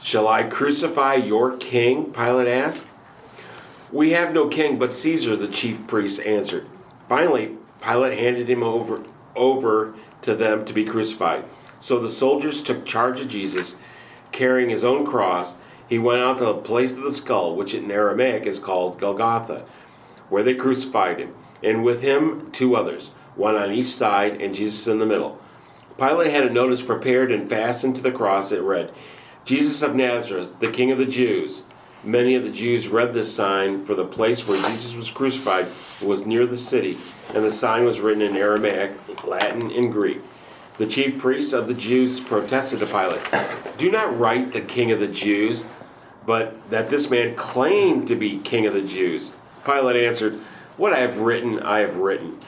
[0.00, 2.10] Shall I crucify your king?
[2.10, 2.86] Pilate asked.
[3.92, 6.66] We have no king but Caesar, the chief priests answered.
[7.06, 9.04] Finally, Pilate handed him over,
[9.36, 11.44] over to them to be crucified.
[11.80, 13.78] So the soldiers took charge of Jesus,
[14.32, 15.58] carrying his own cross.
[15.86, 19.66] He went out to the place of the skull, which in Aramaic is called Golgotha,
[20.30, 24.86] where they crucified him, and with him two others, one on each side, and Jesus
[24.86, 25.40] in the middle.
[25.98, 28.52] Pilate had a notice prepared and fastened to the cross.
[28.52, 28.92] It read,
[29.44, 31.64] Jesus of Nazareth, the King of the Jews.
[32.02, 35.66] Many of the Jews read this sign, for the place where Jesus was crucified
[36.00, 36.96] was near the city,
[37.34, 38.92] and the sign was written in Aramaic,
[39.26, 40.20] Latin, and Greek.
[40.78, 43.20] The chief priests of the Jews protested to Pilate,
[43.76, 45.66] Do not write the King of the Jews,
[46.24, 49.34] but that this man claimed to be King of the Jews.
[49.66, 50.40] Pilate answered,
[50.80, 52.38] What I have written, I have written.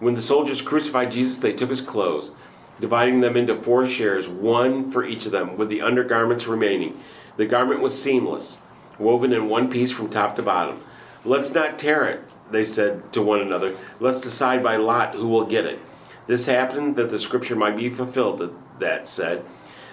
[0.00, 2.32] When the soldiers crucified Jesus, they took his clothes,
[2.80, 6.98] dividing them into four shares, one for each of them, with the undergarments remaining.
[7.36, 8.58] The garment was seamless,
[8.98, 10.80] woven in one piece from top to bottom.
[11.24, 13.76] Let's not tear it, they said to one another.
[14.00, 15.78] Let's decide by lot who will get it.
[16.26, 19.44] This happened that the scripture might be fulfilled, that- said,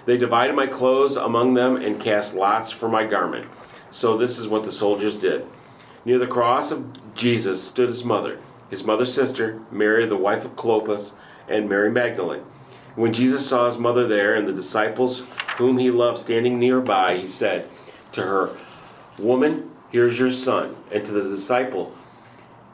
[0.06, 3.46] They divided my clothes among them and cast lots for my garment.
[3.92, 5.46] So this is what the soldiers did.
[6.06, 6.86] Near the cross of
[7.16, 8.38] Jesus stood his mother,
[8.70, 11.14] his mother's sister, Mary, the wife of Clopas,
[11.48, 12.44] and Mary Magdalene.
[12.94, 15.26] When Jesus saw his mother there and the disciples
[15.56, 17.68] whom he loved standing nearby, he said
[18.12, 18.56] to her,
[19.18, 20.76] Woman, here is your son.
[20.92, 21.92] And to the disciple,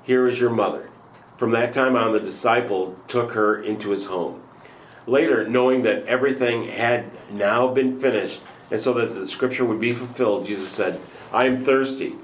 [0.02, 0.90] Here is your mother.
[1.38, 4.42] From that time on, the disciple took her into his home.
[5.06, 9.92] Later, knowing that everything had now been finished, and so that the scripture would be
[9.92, 11.00] fulfilled, Jesus said,
[11.32, 12.16] I am thirsty.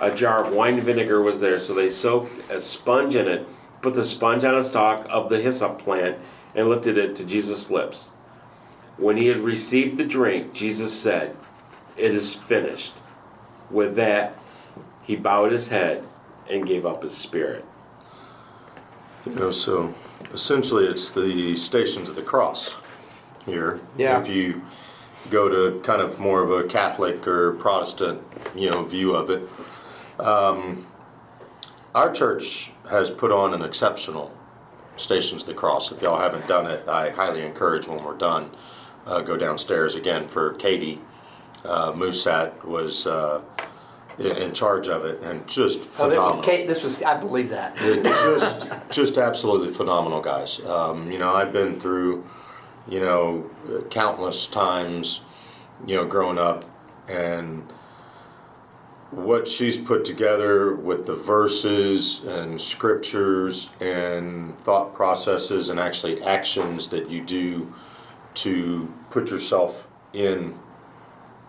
[0.00, 3.46] A jar of wine vinegar was there, so they soaked a sponge in it,
[3.80, 6.18] put the sponge on a stalk of the hyssop plant,
[6.54, 8.10] and lifted it to Jesus' lips.
[8.98, 11.36] When he had received the drink, Jesus said,
[11.96, 12.94] It is finished.
[13.70, 14.36] With that,
[15.02, 16.04] he bowed his head
[16.48, 17.64] and gave up his spirit.
[19.24, 19.94] You know, so
[20.32, 22.76] essentially it's the Stations of the Cross
[23.44, 23.80] here.
[23.96, 24.20] Yeah.
[24.20, 24.62] If you
[25.30, 28.22] go to kind of more of a Catholic or Protestant,
[28.54, 29.48] you know, view of it,
[30.18, 30.86] um,
[31.94, 34.32] our church has put on an exceptional
[34.96, 35.92] Stations of the Cross.
[35.92, 38.50] If y'all haven't done it, I highly encourage when we're done,
[39.06, 41.00] uh, go downstairs again for Katie.
[41.64, 43.42] Uh, Musat was uh,
[44.18, 46.36] in, in charge of it and just Oh, phenomenal.
[46.36, 47.76] this, Kate, this was, I believe that.
[47.76, 50.60] Just just absolutely phenomenal, guys.
[50.64, 52.24] Um, you know, I've been through,
[52.88, 53.50] you know,
[53.90, 55.20] countless times,
[55.86, 56.64] you know, growing up,
[57.08, 57.70] and
[59.10, 66.88] what she's put together with the verses and scriptures and thought processes and actually actions
[66.88, 67.72] that you do
[68.34, 70.58] to put yourself in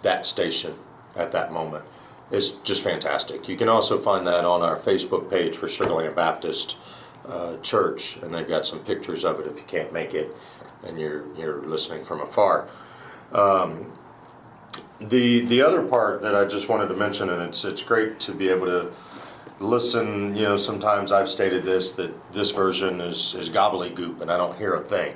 [0.04, 0.76] that station
[1.16, 1.84] at that moment
[2.30, 3.48] is just fantastic.
[3.48, 6.78] You can also find that on our Facebook page for Sugarland Baptist
[7.26, 10.36] uh, Church, and they've got some pictures of it if you can't make it
[10.84, 12.68] and you're you're listening from afar.
[13.32, 13.94] Um,
[15.00, 18.32] the the other part that I just wanted to mention, and it's it's great to
[18.32, 18.92] be able to
[19.60, 20.36] listen.
[20.36, 24.58] You know, sometimes I've stated this that this version is is gobbledygook, and I don't
[24.58, 25.16] hear a thing.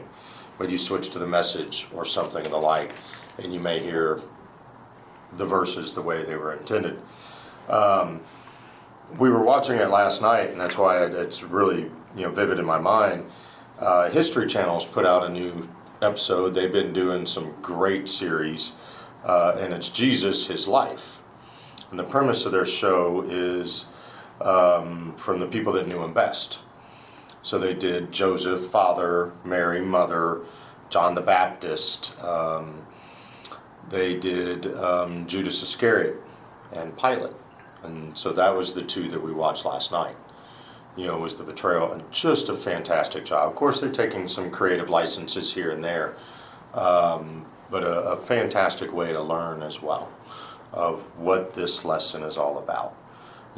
[0.58, 2.94] But you switch to the message or something of the like,
[3.40, 4.22] and you may hear
[5.34, 7.00] the verses the way they were intended.
[7.68, 8.22] Um,
[9.18, 12.66] we were watching it last night, and that's why it's really you know vivid in
[12.66, 13.26] my mind.
[13.80, 15.68] Uh, History Channel's put out a new
[16.02, 16.54] episode.
[16.54, 18.74] They've been doing some great series,
[19.24, 21.20] uh, and it's Jesus, His life.
[21.90, 23.86] And the premise of their show is
[24.40, 26.60] um, from the people that knew him best.
[27.44, 30.42] So they did Joseph, father, Mary, mother,
[30.90, 32.14] John the Baptist.
[32.24, 32.86] Um,
[33.90, 36.18] they did um, Judas Iscariot
[36.72, 37.34] and Pilate.
[37.84, 40.16] And so that was the two that we watched last night.
[40.96, 43.50] You know, was the betrayal and just a fantastic job.
[43.50, 46.16] Of course, they're taking some creative licenses here and there,
[46.74, 50.12] um, but a, a fantastic way to learn as well
[50.74, 52.94] of what this lesson is all about.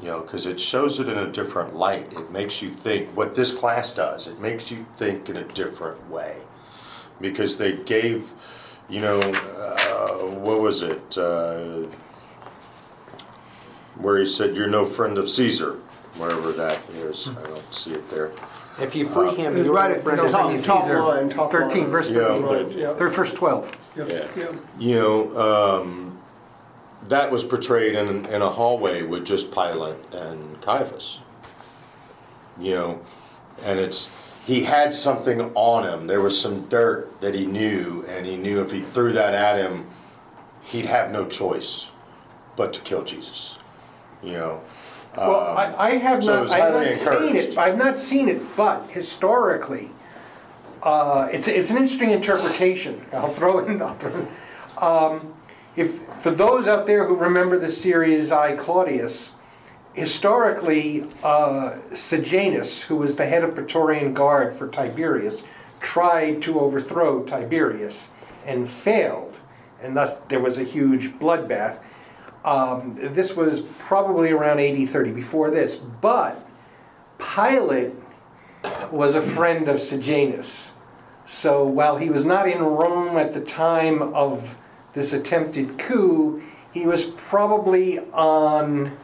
[0.02, 2.14] You know, because it shows it in a different light.
[2.14, 4.28] It makes you think what this class does.
[4.28, 6.38] It makes you think in a different way,
[7.22, 8.34] because they gave,
[8.90, 11.16] you know, uh, what was it?
[11.16, 11.86] Uh,
[13.98, 15.74] where he said, "You're no friend of Caesar,"
[16.18, 17.30] wherever that is.
[17.30, 18.32] I don't see it there.
[18.82, 20.66] If you free him, It's you're right right friend the of top- Caesar.
[20.66, 21.90] top line, top 13, line.
[21.92, 22.30] verse Yeah.
[22.48, 22.78] 13.
[22.80, 22.94] Yeah.
[22.96, 23.72] Third, verse 12.
[23.96, 24.28] Yeah.
[24.36, 24.52] Yeah.
[24.80, 25.38] You know,
[25.82, 26.20] um,
[27.08, 31.20] that was portrayed in, in a hallway with just Pilate and Caiaphas.
[32.60, 33.02] You know,
[33.64, 34.10] and it's
[34.46, 36.08] he had something on him.
[36.08, 39.58] There was some dirt that he knew, and he knew if he threw that at
[39.58, 39.88] him,
[40.62, 41.90] he'd have no choice
[42.56, 43.58] but to kill Jesus.
[44.22, 44.62] You know.
[45.18, 47.58] Well, Um, I, I have so not, I have highly not seen it.
[47.58, 49.92] I've not seen it, but historically,
[50.84, 53.02] uh, it's it's an interesting interpretation.
[53.14, 53.82] I'll throw in.
[53.82, 54.28] I'll throw in.
[54.78, 55.34] Um,
[55.76, 59.32] if for those out there who remember the series I Claudius,
[59.94, 65.44] historically, uh, Sejanus, who was the head of Praetorian Guard for Tiberius,
[65.80, 68.10] tried to overthrow Tiberius
[68.46, 69.40] and failed,
[69.82, 71.80] and thus there was a huge bloodbath.
[72.44, 76.46] Um, this was probably around AD 30 before this, but
[77.18, 77.94] Pilate
[78.92, 80.73] was a friend of Sejanus.
[81.26, 84.56] So while he was not in Rome at the time of
[84.94, 86.42] this attempted coup,
[86.74, 88.98] he was probably on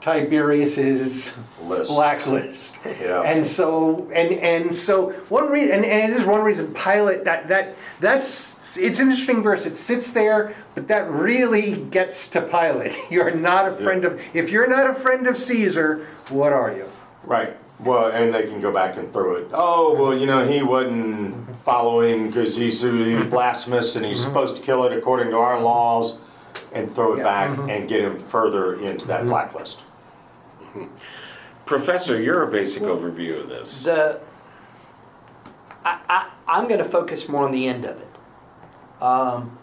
[0.00, 1.90] Tiberius's List.
[1.90, 2.78] blacklist.
[2.84, 3.22] Yeah.
[3.22, 7.48] And so and and so one reason and, and it is one reason Pilate that
[7.48, 9.66] that that's it's an interesting verse.
[9.66, 12.96] It sits there, but that really gets to Pilate.
[13.10, 16.88] You're not a friend of if you're not a friend of Caesar, what are you?
[17.24, 17.56] Right.
[17.80, 19.48] Well, and they can go back and throw it.
[19.52, 24.56] Oh, well, you know, he wasn't following because he's he was blasphemous and he's supposed
[24.56, 26.18] to kill it according to our laws,
[26.74, 29.82] and throw it back and get him further into that blacklist.
[31.66, 33.84] Professor, your basic overview of this.
[33.84, 34.20] The
[35.84, 39.02] I, I, I'm going to focus more on the end of it.
[39.02, 39.58] Um,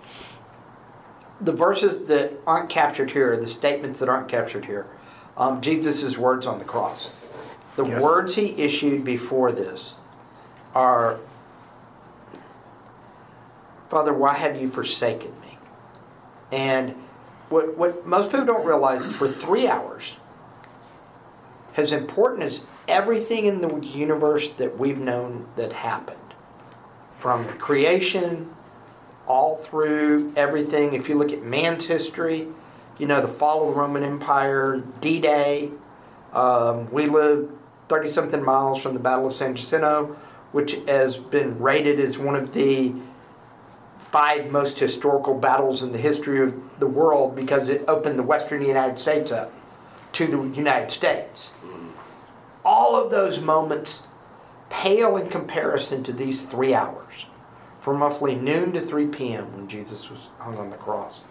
[1.41, 4.87] the verses that aren't captured here, the statements that aren't captured here,
[5.35, 7.13] um, Jesus' words on the cross.
[7.75, 8.01] The Yes.
[8.01, 9.95] words he issued before this
[10.73, 11.17] are
[13.89, 15.57] Father, why have you forsaken me?
[16.51, 16.95] And
[17.49, 20.15] what, what most people don't realize is for three hours,
[21.77, 26.17] as important as everything in the universe that we've known that happened,
[27.19, 28.49] from creation
[29.27, 32.47] all through everything, if you look at man's history,
[32.97, 35.71] you know, the fall of the Roman Empire, D Day,
[36.33, 37.49] um, we live
[37.87, 40.15] 30 something miles from the Battle of San Jacinto,
[40.51, 42.93] which has been rated as one of the
[43.97, 48.63] five most historical battles in the history of the world because it opened the western
[48.63, 49.51] United States up
[50.13, 51.51] to the United States.
[51.61, 51.89] Mm-hmm.
[52.63, 54.07] All of those moments
[54.69, 57.25] pale in comparison to these three hours,
[57.79, 59.53] from roughly noon to 3 p.m.
[59.55, 61.23] when Jesus was hung on the cross.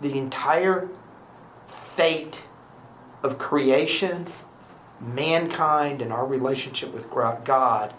[0.00, 0.88] The entire
[1.66, 2.44] fate
[3.22, 4.26] of creation,
[5.00, 7.94] mankind, and our relationship with God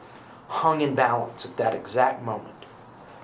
[0.48, 2.48] hung in balance at that exact moment.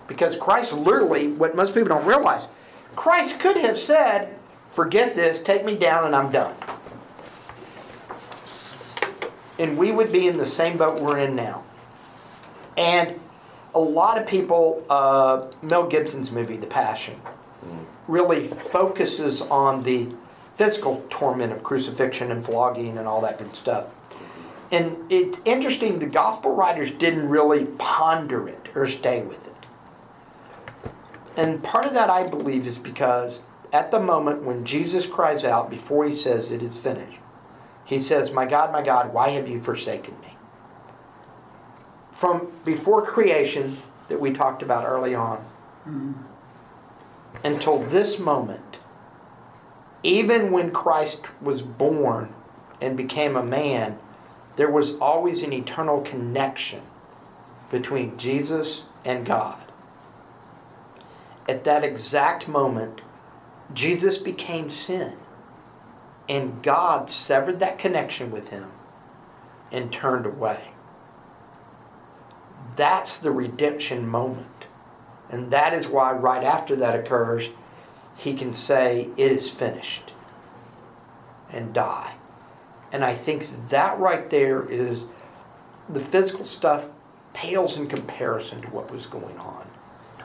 [0.07, 2.47] Because Christ literally, what most people don't realize,
[2.95, 4.33] Christ could have said,
[4.71, 6.53] Forget this, take me down, and I'm done.
[9.59, 11.63] And we would be in the same boat we're in now.
[12.77, 13.19] And
[13.73, 17.19] a lot of people, uh, Mel Gibson's movie, The Passion,
[18.07, 20.07] really focuses on the
[20.57, 23.85] physical torment of crucifixion and flogging and all that good stuff.
[24.71, 29.53] And it's interesting, the gospel writers didn't really ponder it or stay with it.
[31.37, 35.69] And part of that, I believe, is because at the moment when Jesus cries out
[35.69, 37.19] before he says it is finished,
[37.85, 40.35] he says, My God, my God, why have you forsaken me?
[42.13, 43.77] From before creation
[44.07, 45.37] that we talked about early on
[45.87, 46.13] mm-hmm.
[47.43, 48.76] until this moment,
[50.07, 52.33] even when Christ was born
[52.79, 53.99] and became a man,
[54.55, 56.81] there was always an eternal connection
[57.69, 59.59] between Jesus and God.
[61.49, 63.01] At that exact moment,
[63.73, 65.17] Jesus became sin,
[66.29, 68.71] and God severed that connection with him
[69.73, 70.69] and turned away.
[72.77, 74.47] That's the redemption moment.
[75.29, 77.49] And that is why, right after that occurs,
[78.17, 80.11] he can say, It is finished,
[81.51, 82.15] and die.
[82.91, 85.07] And I think that right there is
[85.89, 86.85] the physical stuff
[87.33, 89.65] pales in comparison to what was going on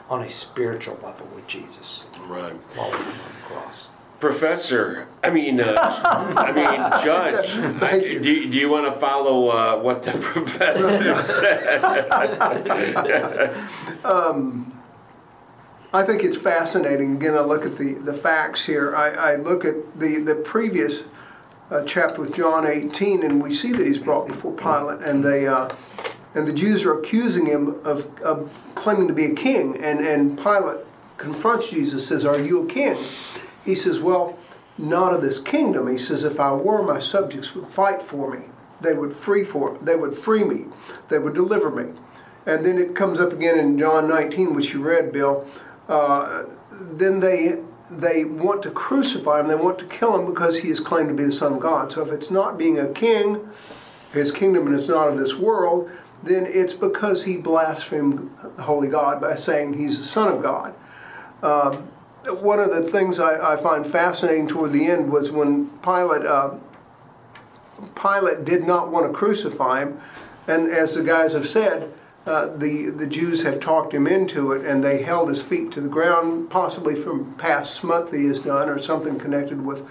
[0.09, 2.05] on a spiritual level with Jesus.
[2.27, 2.53] Right.
[2.75, 3.87] While he was on the cross.
[4.19, 6.65] Professor, I mean, uh, I mean,
[7.05, 7.49] Judge,
[7.83, 11.83] I, do, you- do you want to follow uh, what the professor said?
[14.05, 14.72] Um,
[15.93, 17.17] I think it's fascinating.
[17.17, 18.95] Again, I look at the, the facts here.
[18.95, 21.03] I, I look at the, the previous
[21.69, 25.47] uh, chapter with John 18, and we see that he's brought before Pilate, and they
[25.47, 25.69] uh,
[26.35, 30.35] and the Jews are accusing him of, of claiming to be a king, and, and
[30.35, 30.79] Pilate
[31.17, 32.97] confronts Jesus, says, "Are you a king?"
[33.63, 34.37] He says, Well,
[34.77, 35.87] not of this kingdom.
[35.87, 38.45] He says, If I were, my subjects would fight for me.
[38.81, 40.65] They would free for they would free me.
[41.07, 41.93] They would deliver me.
[42.45, 45.47] And then it comes up again in John 19, which you read, Bill.
[45.87, 47.59] Uh, then they
[47.91, 49.47] they want to crucify him.
[49.47, 51.91] They want to kill him because he is claimed to be the Son of God.
[51.91, 53.49] So if it's not being a king,
[54.13, 55.91] his kingdom and is not of this world,
[56.23, 60.73] then it's because he blasphemed the holy God by saying he's the Son of God.
[61.43, 61.89] Um,
[62.41, 66.55] one of the things I, I, find fascinating toward the end was when Pilate uh,
[67.95, 69.99] Pilate did not want to crucify him,
[70.47, 71.93] and as the guys have said,
[72.25, 75.81] uh, the the Jews have talked him into it, and they held his feet to
[75.81, 79.85] the ground, possibly from past smut that he has done, or something connected with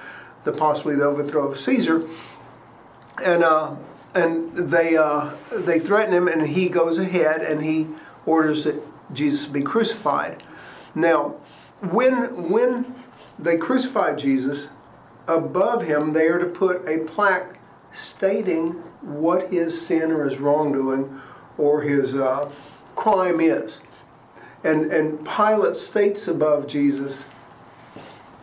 [0.44, 2.08] the possibly the overthrow of Caesar,
[3.22, 3.74] and uh,
[4.14, 7.86] and they uh, they threaten him, and he goes ahead and he
[8.24, 10.42] orders that Jesus be crucified.
[10.94, 11.36] Now,
[11.80, 12.94] when when
[13.38, 14.68] they crucify Jesus,
[15.28, 17.58] above him they are to put a plaque
[17.92, 18.72] stating
[19.02, 21.20] what his sin or his wrongdoing
[21.58, 22.50] or his uh,
[22.96, 23.80] crime is.
[24.64, 27.26] And, and Pilate states above Jesus,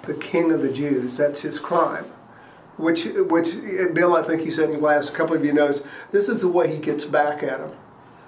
[0.03, 1.17] the King of the Jews.
[1.17, 2.05] That's his crime.
[2.77, 3.49] Which, which
[3.93, 6.47] Bill, I think you said in class, a couple of you knows, this is the
[6.47, 7.71] way he gets back at him.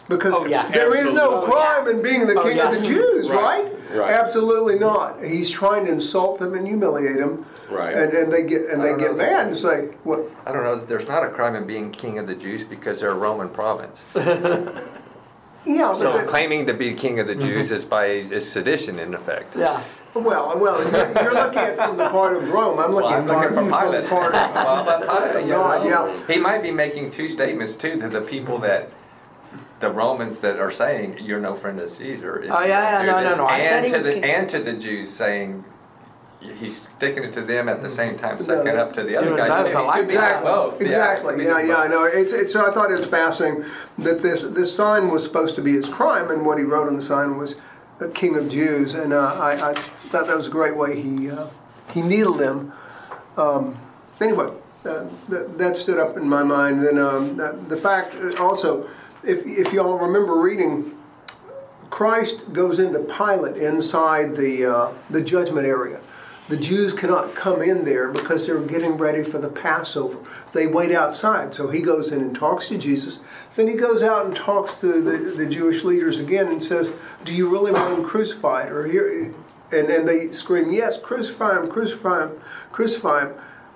[0.09, 0.69] Because oh, yeah.
[0.71, 1.91] there is no oh, crime yeah.
[1.93, 2.69] in being the oh, king yeah.
[2.69, 3.63] of the Jews, right.
[3.63, 3.97] Right.
[3.97, 4.13] Right.
[4.13, 5.23] Absolutely not.
[5.23, 7.45] He's trying to insult them and humiliate them.
[7.72, 7.95] Right.
[7.95, 10.30] And, and they get and I they don't get know mad and say, "What?
[10.45, 10.84] I don't know.
[10.84, 14.03] There's not a crime in being king of the Jews because they're a Roman province.
[15.63, 17.45] Yeah, but So that- claiming to be king of the mm-hmm.
[17.47, 19.55] Jews is by is sedition in effect.
[19.55, 19.80] Yeah.
[20.15, 22.80] Well, well, you're, you're looking at it from the part of Rome.
[22.80, 24.09] I'm looking Well, I'm at looking from the Pilate.
[24.09, 26.34] part of well, but uh, Pilate, you know, God, yeah.
[26.34, 28.63] he might be making two statements too to the people mm-hmm.
[28.63, 28.89] that
[29.82, 32.41] the Romans that are saying you're no friend of Caesar.
[32.41, 33.47] if Oh, you yeah, don't yeah, do no, this," no, no.
[33.47, 34.24] I said And to was the king.
[34.24, 35.63] and to the Jews saying
[36.42, 39.16] he's sticking it to them at the same time, No, sticking that- up to the
[39.16, 39.50] other guys.
[39.50, 40.44] both, and like could be that.
[40.44, 40.82] both.
[40.82, 41.44] Exactly.
[41.44, 42.06] Yeah, Yeah, yeah, I know.
[42.06, 43.66] It's, it's, I thought it was fascinating
[44.00, 46.96] that this this sign was supposed to be his crime, and what he wrote on
[46.96, 47.56] the sign was
[48.02, 51.30] uh, "King of Jews," and uh, I, I thought that was a great way he
[51.30, 51.48] uh,
[51.94, 52.74] he needled him.
[53.38, 53.78] Um,
[54.20, 54.50] anyway,
[54.86, 56.84] uh, that, that stood up in my mind.
[56.86, 58.89] Then um, the, the fact uh, also,
[59.24, 60.98] if if y'all remember reading.
[61.89, 66.00] Christ goes into Pilate inside the uh, the judgment area.
[66.52, 70.18] The Jews cannot come in there because they're getting ready for the Passover.
[70.52, 71.56] They wait outside.
[71.56, 73.22] So he goes in and talks to Jesus.
[73.56, 76.91] Then he goes out and talks to the, the Jewish leaders again and says,
[77.24, 79.34] "Do you really want him crucified?" Or here,
[79.72, 81.70] and and they scream, "Yes, crucify him!
[81.70, 82.32] Crucify him!
[82.74, 83.34] Crucify him!"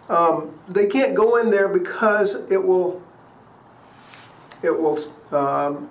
[0.09, 3.01] Um, they can't go in there because it will
[4.61, 4.99] it will
[5.31, 5.89] um,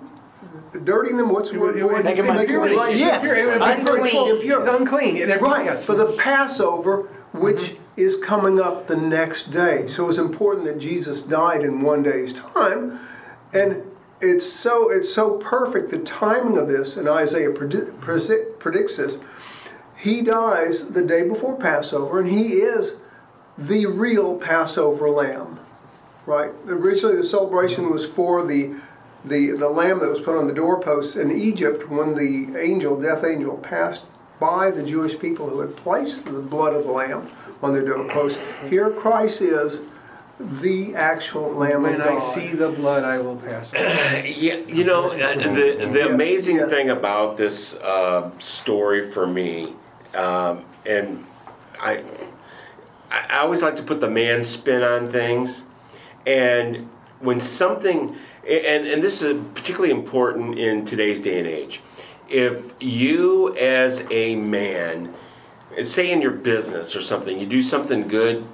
[0.83, 1.29] dirty them.
[1.29, 2.05] What's the word for it?
[2.05, 2.75] Make them Make them impurity.
[2.75, 3.79] right, It's Yes.
[3.79, 4.35] Unclean.
[4.35, 4.67] Impure.
[4.67, 5.29] Unclean.
[5.39, 5.85] Right, yes.
[5.85, 8.01] for the Passover, which mm-hmm.
[8.01, 9.87] is coming up the next day.
[9.87, 12.99] So it's important that Jesus died in one day's time.
[13.53, 13.83] And
[14.21, 19.19] it's so it's so perfect, the timing of this, and Isaiah predi- presi- predicts this.
[19.97, 22.95] He dies the day before Passover, and he is
[23.57, 25.59] the real Passover lamb.
[26.25, 26.51] Right?
[26.67, 28.75] Originally, the celebration was for the,
[29.27, 33.23] the, the lamb that was put on the doorposts in Egypt when the angel, death
[33.23, 34.05] angel, passed
[34.39, 37.29] by the Jewish people who had placed the blood of the lamb
[37.61, 38.39] on their doorposts.
[38.69, 39.81] Here, Christ is
[40.39, 42.17] the actual Lamb When of God.
[42.17, 44.27] I see the blood, I will pass over.
[44.27, 49.73] yeah, you know, uh, the the amazing thing about this uh, story for me,
[50.13, 51.25] um, and
[51.79, 52.03] I,
[53.09, 55.63] I I always like to put the man spin on things,
[56.25, 56.89] and
[57.21, 58.17] when something,
[58.47, 61.81] and and this is particularly important in today's day and age,
[62.29, 65.13] if you as a man,
[65.83, 68.45] say in your business or something, you do something good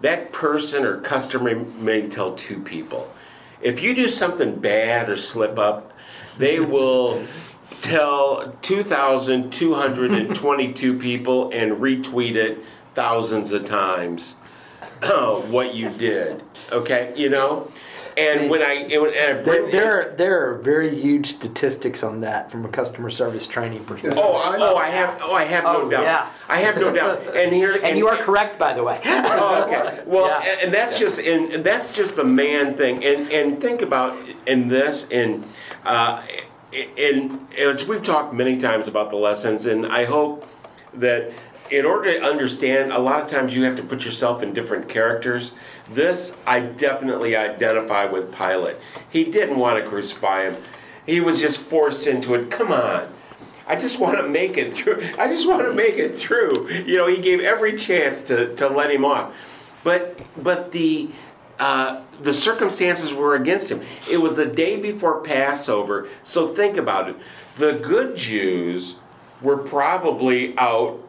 [0.00, 3.12] that person or customer may tell two people.
[3.60, 5.92] If you do something bad or slip up,
[6.38, 7.24] they will
[7.82, 12.58] tell 2,222 people and retweet it
[12.94, 14.36] thousands of times
[15.02, 16.42] what you did.
[16.72, 17.70] Okay, you know?
[18.16, 22.50] And when I, and I There, bring there, there are very huge statistics on that
[22.50, 24.18] from a customer service training perspective.
[24.22, 26.02] Oh, I, oh, I have, oh, I have no Oh, doubt.
[26.02, 26.30] yeah.
[26.48, 27.36] I have no doubt.
[27.36, 29.00] And here, And you are correct, by the way.
[29.04, 30.02] oh, okay.
[30.06, 30.50] Well, Yeah.
[30.50, 33.04] and, and that's just and, and that's just the man thing.
[33.04, 35.44] And and think about in this and
[35.84, 36.22] uh,
[36.72, 40.46] in as we've talked many times about the lessons, and I hope
[40.94, 41.32] that
[41.70, 44.88] in order to understand, a lot of times you have to put yourself in different
[44.88, 45.54] characters.
[45.90, 48.76] This I definitely identify with Pilate.
[49.10, 50.56] He didn't want to crucify him.
[51.06, 52.50] He was just forced into it.
[52.50, 53.12] Come on.
[53.66, 55.10] I just want to make it through.
[55.18, 56.68] I just want to make it through.
[56.70, 59.32] You know, he gave every chance to, to let him off,
[59.84, 61.10] but but the
[61.58, 63.82] uh, the circumstances were against him.
[64.10, 67.16] It was the day before Passover, so think about it.
[67.58, 68.96] The good Jews
[69.42, 71.00] were probably out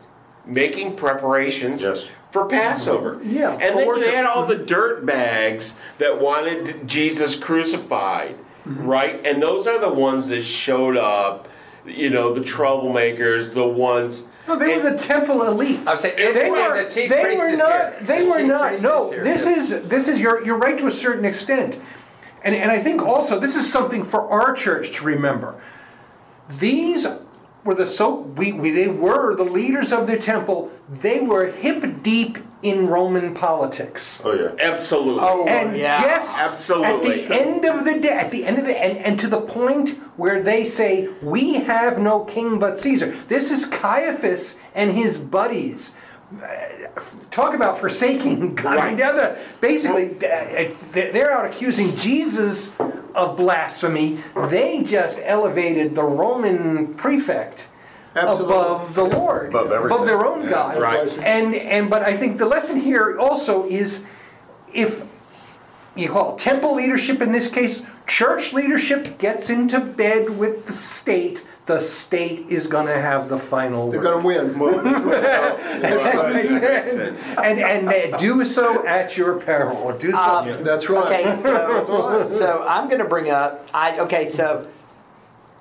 [0.45, 1.84] making preparations
[2.32, 3.19] for Passover.
[3.23, 4.07] Yeah, and for then worship.
[4.07, 8.36] you had all the dirt bags that wanted Jesus crucified,
[8.67, 8.86] Mm-hmm.
[8.86, 9.25] right?
[9.25, 11.47] And those are the ones that showed up.
[11.84, 14.27] You know, the troublemakers, the ones.
[14.47, 15.79] No, they were the temple elite.
[15.88, 17.93] I was saying, they were, the chief they were not.
[17.93, 17.97] here.
[18.03, 18.79] They The were not.
[18.84, 19.71] No, here, this yes.
[19.71, 21.79] is this is you're you're right to a certain extent,
[22.43, 25.59] and and I think also this is something for our church to remember.
[26.59, 27.07] These
[27.64, 30.72] were the so we, we they were the leaders of the temple.
[30.89, 34.22] They were hip deep in Roman politics.
[34.24, 35.22] Oh yeah, absolutely.
[35.24, 36.01] Oh, and yeah.
[36.01, 37.24] guess Absolutely.
[37.24, 39.41] at the end of the day, at the end of the and, and to the
[39.41, 43.16] point where they say we have no king but Caesar.
[43.28, 45.93] This is Caiaphas and his buddies.
[46.41, 46.47] Uh,
[47.30, 48.78] Talk about forsaking God.
[48.78, 52.76] I mean, basically, uh, they're out accusing Jesus
[53.16, 54.20] of blasphemy.
[54.49, 57.68] They just elevated the Roman prefect
[58.16, 58.55] Absolutely.
[58.55, 60.05] above the Lord, Above everything.
[60.05, 60.49] their own Yeah.
[60.49, 60.80] God.
[60.82, 61.18] Right.
[61.24, 64.05] And and but I think the lesson here also is
[64.74, 65.03] if
[65.95, 70.74] you call it temple leadership in this case, church leadership gets into bed with the
[70.74, 74.59] state, the state is going to have the final They're going to win.
[75.09, 76.45] That's right.
[77.45, 79.78] and and they do so at your peril.
[79.78, 80.17] Or Do so.
[80.17, 81.05] Um, That's right.
[81.26, 83.69] Okay, so so I'm going to bring up.
[83.74, 84.69] I okay, so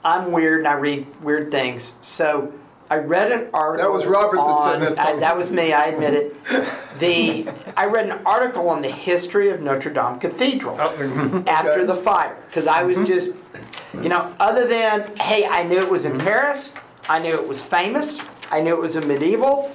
[0.05, 1.95] I'm weird and I read weird things.
[2.03, 2.53] So
[2.91, 3.87] I read an article.
[3.89, 5.73] That was Robert that said that, I- that was me.
[5.73, 6.37] I admit it.
[7.01, 7.49] The
[7.79, 12.37] I read an article on the history of Notre Dame Cathedral Oh, after the fire
[12.49, 13.01] because I Mm-hmm.
[13.01, 13.31] was just,
[13.95, 16.73] you know, other than hey, I knew it was in Paris.
[17.09, 18.21] I knew it was famous.
[18.51, 19.75] I knew it was a medieval.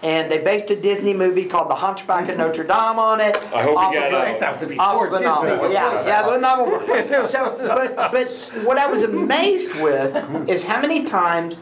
[0.00, 3.34] And they based a Disney movie called The Hunchback of Notre Dame on it.
[3.52, 5.26] I hope you off got of the- That would be off of the Disney.
[5.48, 5.72] novel.
[5.72, 7.26] Yeah, yeah, the novel.
[7.28, 8.28] So, but, but
[8.64, 11.58] what I was amazed with is how many times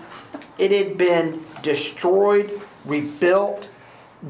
[0.59, 3.69] it had been destroyed, rebuilt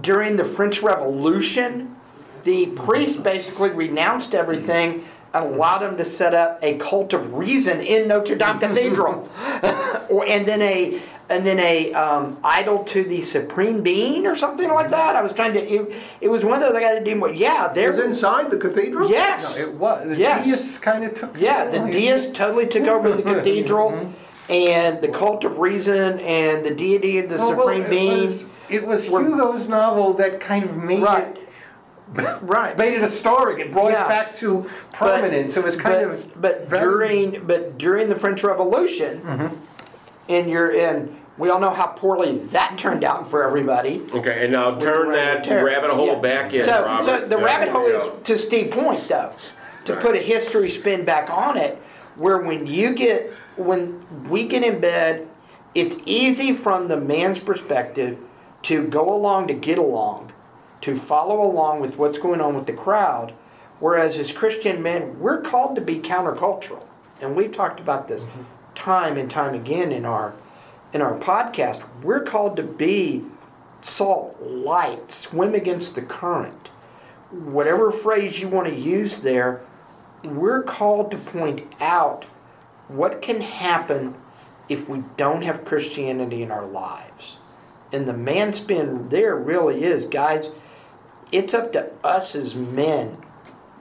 [0.02, 1.96] during the French Revolution.
[2.44, 5.04] The priest basically renounced everything
[5.36, 5.54] and mm-hmm.
[5.54, 9.28] allowed him to set up a cult of reason in Notre Dame Cathedral,
[10.08, 14.68] or and then a and then a um, idol to the supreme being or something
[14.68, 14.92] like mm-hmm.
[14.92, 15.16] that.
[15.16, 15.60] I was trying to.
[15.60, 17.30] It, it was one of those I got to do more.
[17.30, 19.10] Yeah, It there was inside the cathedral?
[19.10, 19.56] Yes.
[19.58, 20.08] No, it was.
[20.08, 20.44] The Yes.
[20.44, 21.36] deists kind of took.
[21.38, 24.52] Yeah, the deists totally took over the cathedral, mm-hmm.
[24.52, 28.20] and the cult of reason, and the deity of the Well, well, supreme it being.
[28.22, 31.26] was, it was Hugo's novel that kind of made Right.
[31.26, 31.45] it
[32.14, 32.76] right.
[32.78, 33.60] made it a story.
[33.60, 34.04] It brought Yeah.
[34.06, 35.56] it back to prominence.
[35.56, 39.54] it was kind but, of But very- during but during the French Revolution, mm-hmm.
[40.28, 41.16] and you're in.
[41.38, 44.00] We all know how poorly that turned out for everybody.
[44.14, 45.66] Okay, and now with turn that Terror.
[45.66, 46.14] rabbit hole Yeah.
[46.20, 47.04] back in, so, Robert.
[47.04, 49.32] So the There rabbit hole is to Steve Point though,
[49.84, 51.76] to put a history spin back on it,
[52.16, 53.98] where when you get when
[54.30, 55.26] we get in bed,
[55.74, 58.16] it's easy from the man's perspective
[58.62, 60.32] to go along to get along,
[60.86, 63.34] to follow along with what's going on with the crowd,
[63.80, 66.86] whereas as Christian men, we're called to be countercultural,
[67.20, 68.42] and we've talked about this mm-hmm.
[68.76, 70.32] time and time again in our
[70.92, 71.82] in our podcast.
[72.04, 73.24] We're called to be
[73.80, 76.68] salt, light, swim against the current.
[77.32, 79.62] Whatever phrase you want to use there,
[80.22, 82.26] we're called to point out
[82.86, 84.14] what can happen
[84.68, 87.38] if we don't have Christianity in our lives.
[87.92, 90.52] And the man spin there really is, guys,
[91.32, 93.18] it's up to us as men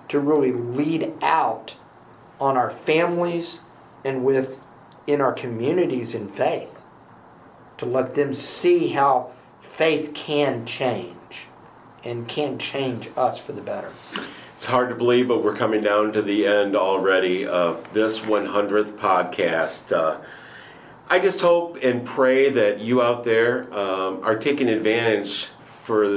[0.09, 1.75] to really lead out
[2.39, 3.61] on our families
[4.03, 4.59] and with
[5.07, 6.85] in our communities in faith
[7.77, 11.47] to let them see how faith can change
[12.03, 13.89] and can change us for the better.
[14.55, 18.97] It's hard to believe, but we're coming down to the end already of this 100th
[18.97, 19.91] podcast.
[19.91, 20.21] Uh,
[21.09, 25.47] I just hope and pray that you out there um, are taking advantage
[25.83, 26.07] for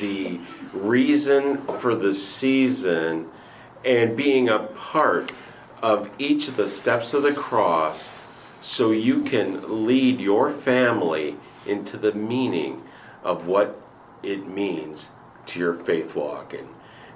[0.00, 0.40] the
[0.72, 3.28] reason for the season
[3.84, 5.32] and being a part
[5.82, 8.12] of each of the steps of the cross
[8.60, 12.82] so you can lead your family into the meaning
[13.22, 13.80] of what
[14.22, 15.10] it means
[15.46, 16.54] to your faith walk.
[16.54, 16.68] And,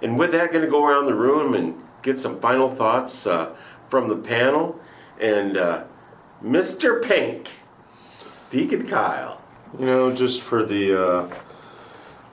[0.03, 3.55] and with that, going to go around the room and get some final thoughts uh,
[3.89, 4.81] from the panel.
[5.21, 5.85] And uh,
[6.43, 7.03] Mr.
[7.03, 7.49] Pink,
[8.51, 9.41] Deacon Kyle.
[9.79, 11.35] You know, just for the uh,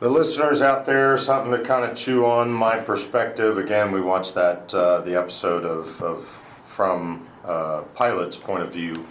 [0.04, 2.52] the listeners out there, something to kind of chew on.
[2.52, 3.58] My perspective.
[3.58, 6.26] Again, we watched that uh, the episode of, of
[6.66, 9.06] from uh, Pilate's point of view,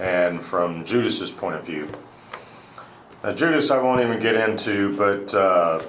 [0.00, 1.86] and from Judas's point of view.
[3.22, 5.82] Now, Judas, I won't even get into, but uh,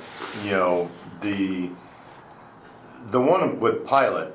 [0.44, 0.92] you know
[1.22, 1.70] the
[3.06, 4.34] the one with Pilate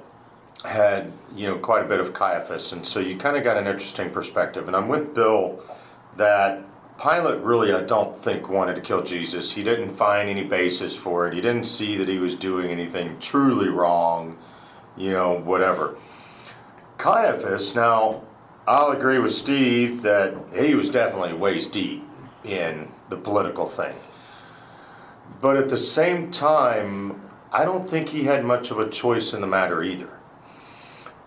[0.64, 3.66] had you know quite a bit of Caiaphas, and so you kind of got an
[3.66, 4.68] interesting perspective.
[4.68, 5.62] And I'm with Bill
[6.16, 6.64] that
[7.00, 9.52] Pilate really, I don't think, wanted to kill Jesus.
[9.52, 11.34] He didn't find any basis for it.
[11.34, 14.36] He didn't see that he was doing anything truly wrong,
[14.96, 15.96] you know, whatever.
[16.96, 18.24] Caiaphas, now,
[18.66, 22.02] I'll agree with Steve that he was definitely waist deep
[22.42, 24.00] in the political thing.
[25.40, 27.22] But at the same time,
[27.52, 30.10] I don't think he had much of a choice in the matter either.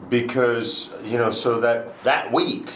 [0.10, 2.76] Because, you know, so that, that week,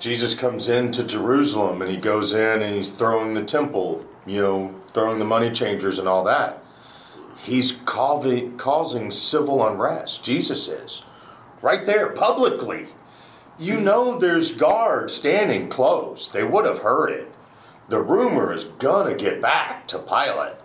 [0.00, 4.74] Jesus comes into Jerusalem and he goes in and he's throwing the temple, you know,
[4.82, 6.64] throwing the money changers and all that.
[7.36, 10.24] He's causing, civil unrest.
[10.24, 11.02] Jesus is.
[11.60, 12.88] Right there, publicly.
[13.58, 16.28] You know there's guards standing close.
[16.28, 17.30] They would have heard it.
[17.88, 20.56] The rumor is gonna get back to Pilate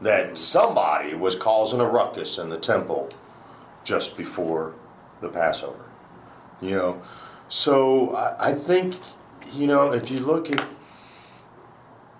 [0.00, 3.10] that somebody was causing a ruckus in the temple
[3.84, 4.74] just before
[5.20, 5.84] the Passover.
[6.60, 7.02] You know,
[7.52, 8.96] so I, think,
[9.52, 10.66] you know, if you look at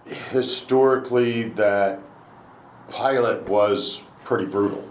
[0.05, 2.01] historically, that
[2.95, 4.91] Pilate was pretty brutal.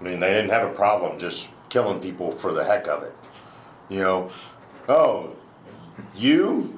[0.00, 3.14] I mean, they didn't have a problem just killing people for the heck of it.
[3.88, 4.30] You know,
[4.88, 5.36] oh,
[6.16, 6.76] you,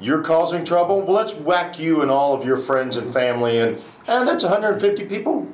[0.00, 1.02] you're causing trouble.
[1.02, 3.78] Well, let's whack you and all of your friends and family, and
[4.08, 5.46] and that's 150 people.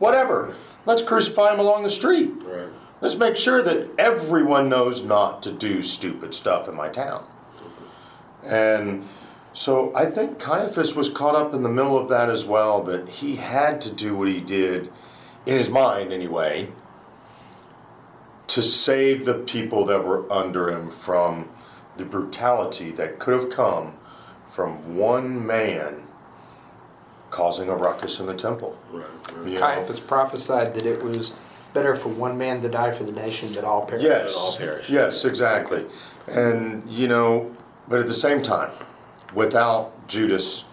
[0.00, 0.56] Whatever.
[0.84, 2.32] Let's crucify them along the street.
[2.42, 2.66] Right.
[3.00, 7.26] Let's make sure that everyone knows not to do stupid stuff in my town.
[8.44, 9.08] And
[9.52, 13.08] so I think Caiaphas was caught up in the middle of that as well, that
[13.08, 14.90] he had to do what he did,
[15.46, 16.68] in his mind anyway,
[18.48, 21.48] to save the people that were under him from
[21.96, 23.96] the brutality that could have come
[24.46, 26.06] from one man
[27.30, 28.76] causing a ruckus in the temple.
[28.90, 29.06] Right.
[29.44, 29.60] You know?
[29.60, 31.32] Caiaphas prophesied that it was
[31.72, 34.02] better for one man to die for the nation than all perish.
[34.02, 35.86] Yes, yes, exactly.
[36.26, 37.54] And, you know,
[37.88, 38.70] but at the same time,
[39.34, 40.64] without Judas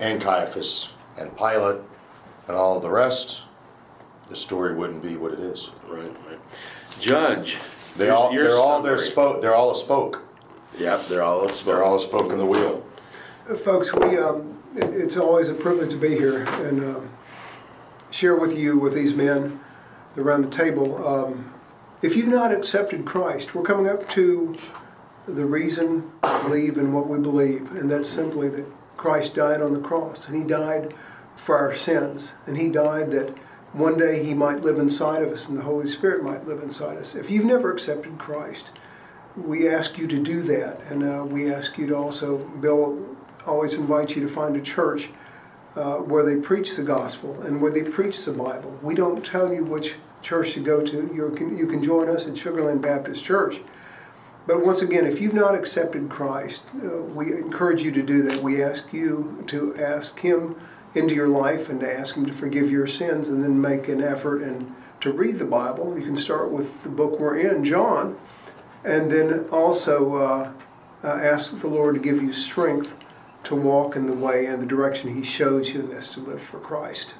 [0.00, 1.80] and Caiaphas and Pilate
[2.48, 3.42] and all the rest,
[4.28, 5.70] the story wouldn't be what it is.
[5.88, 6.38] Right, right.
[7.00, 7.58] Judge.
[7.96, 10.22] They all, they're all, they're spoke, they're all a spoke.
[10.78, 11.74] Yep, they're all a spoke.
[11.74, 12.84] They're all a spoke in the wheel.
[13.48, 17.10] Uh, Folks, we um, it's always a privilege to be here and um,
[18.10, 19.60] share with you, with these men
[20.16, 21.06] around the table.
[21.06, 21.52] Um,
[22.02, 24.56] If you've not accepted Christ, we're coming up to
[25.26, 29.72] the reason to believe in what we believe, and that's simply that Christ died on
[29.72, 30.92] the cross, and He died
[31.36, 33.34] for our sins, and He died that
[33.72, 36.98] one day He might live inside of us, and the Holy Spirit might live inside
[36.98, 37.14] us.
[37.14, 38.66] If you've never accepted Christ,
[39.34, 42.98] we ask you to do that, and uh, we ask you to also, Bill
[43.46, 45.10] always invites you to find a church
[45.76, 48.78] uh, where they preach the gospel and where they preach the Bible.
[48.82, 51.10] We don't tell you which church to go to.
[51.12, 53.60] You can, you can join us at Sugarland Baptist Church.
[54.46, 58.42] But once again, if you've not accepted Christ, uh, we encourage you to do that.
[58.42, 60.56] We ask you to ask Him
[60.94, 64.02] into your life and to ask Him to forgive your sins and then make an
[64.02, 65.98] effort and to read the Bible.
[65.98, 68.18] You can start with the book we're in, John,
[68.84, 70.52] and then also uh,
[71.02, 72.94] uh, ask the Lord to give you strength
[73.44, 76.42] to walk in the way and the direction He shows you, and that's to live
[76.42, 77.14] for Christ.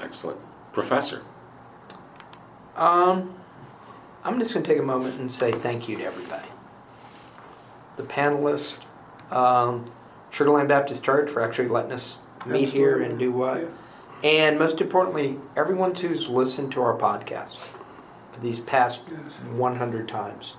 [0.00, 0.38] Excellent.
[0.72, 1.22] Professor.
[2.76, 3.34] Um,
[4.24, 6.48] I'm just going to take a moment and say thank you to everybody.
[7.96, 8.74] The panelists,
[9.30, 9.90] um,
[10.32, 13.70] Sugarland Baptist Church for actually letting us meet here and do what.
[14.22, 17.58] And most importantly, everyone who's listened to our podcast
[18.32, 20.56] for these past 100 times.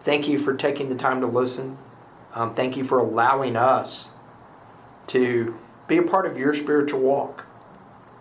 [0.00, 1.78] Thank you for taking the time to listen.
[2.34, 4.10] Um, thank you for allowing us
[5.08, 5.58] to
[5.88, 7.46] be a part of your spiritual walk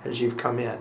[0.03, 0.79] as you've come in.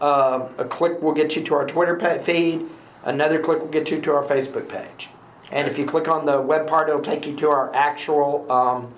[0.01, 2.67] Um, a click will get you to our Twitter feed.
[3.05, 5.09] Another click will get you to our Facebook page.
[5.53, 8.93] And if you click on the web part, it'll take you to our actual um,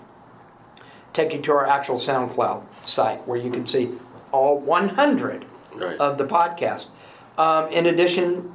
[1.12, 3.90] take you to our actual SoundCloud site where you can see
[4.32, 5.44] all 100
[5.74, 5.98] Right.
[5.98, 6.86] of the podcast.
[7.36, 8.52] Um, in addition,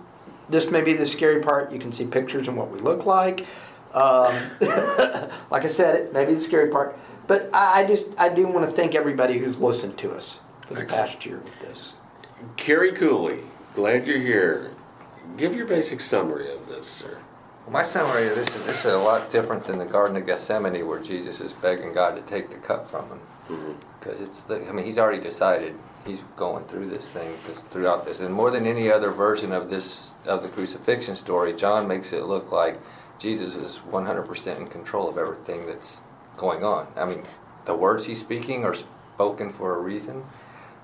[0.50, 1.72] this may be the scary part.
[1.72, 3.46] You can see pictures and what we look like.
[3.94, 4.34] Um,
[5.52, 6.98] like I said, it maybe the scary part.
[7.28, 10.74] But I, I just I do want to thank everybody who's listened to us for
[10.74, 11.10] the Excellent.
[11.10, 11.94] past year with this.
[12.58, 13.40] Kerry Cooley,
[13.76, 14.72] glad you're here.
[15.38, 17.20] Give your basic summary of this, sir.
[17.70, 20.86] My summary of this is this is a lot different than the Garden of Gethsemane
[20.86, 23.22] where Jesus is begging God to take the cup from him.
[24.00, 25.76] Because it's, the, I mean, he's already decided
[26.06, 28.20] he's going through this thing this, throughout this.
[28.20, 32.26] And more than any other version of this, of the crucifixion story, John makes it
[32.26, 32.80] look like
[33.22, 36.02] Jesus is 100% in control of everything that's
[36.38, 36.88] going on.
[36.98, 37.22] I mean,
[37.66, 40.24] the words he's speaking are spoken for a reason.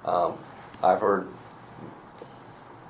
[0.05, 0.37] Um,
[0.83, 1.27] I've heard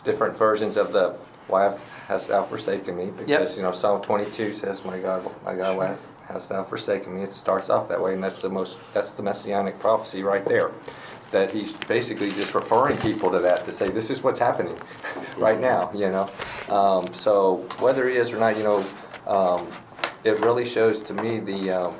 [0.03, 1.15] different versions of the
[1.47, 1.77] why
[2.07, 5.97] hast thou forsaken me because you know Psalm 22 says my God my God why
[6.27, 9.23] hast thou forsaken me it starts off that way and that's the most that's the
[9.23, 10.71] messianic prophecy right there
[11.31, 14.77] that he's basically just referring people to that to say this is what's happening
[15.37, 16.29] right now you know
[16.69, 18.85] um, so whether he is or not you know
[19.27, 19.67] um,
[20.23, 21.95] it really shows to me the um,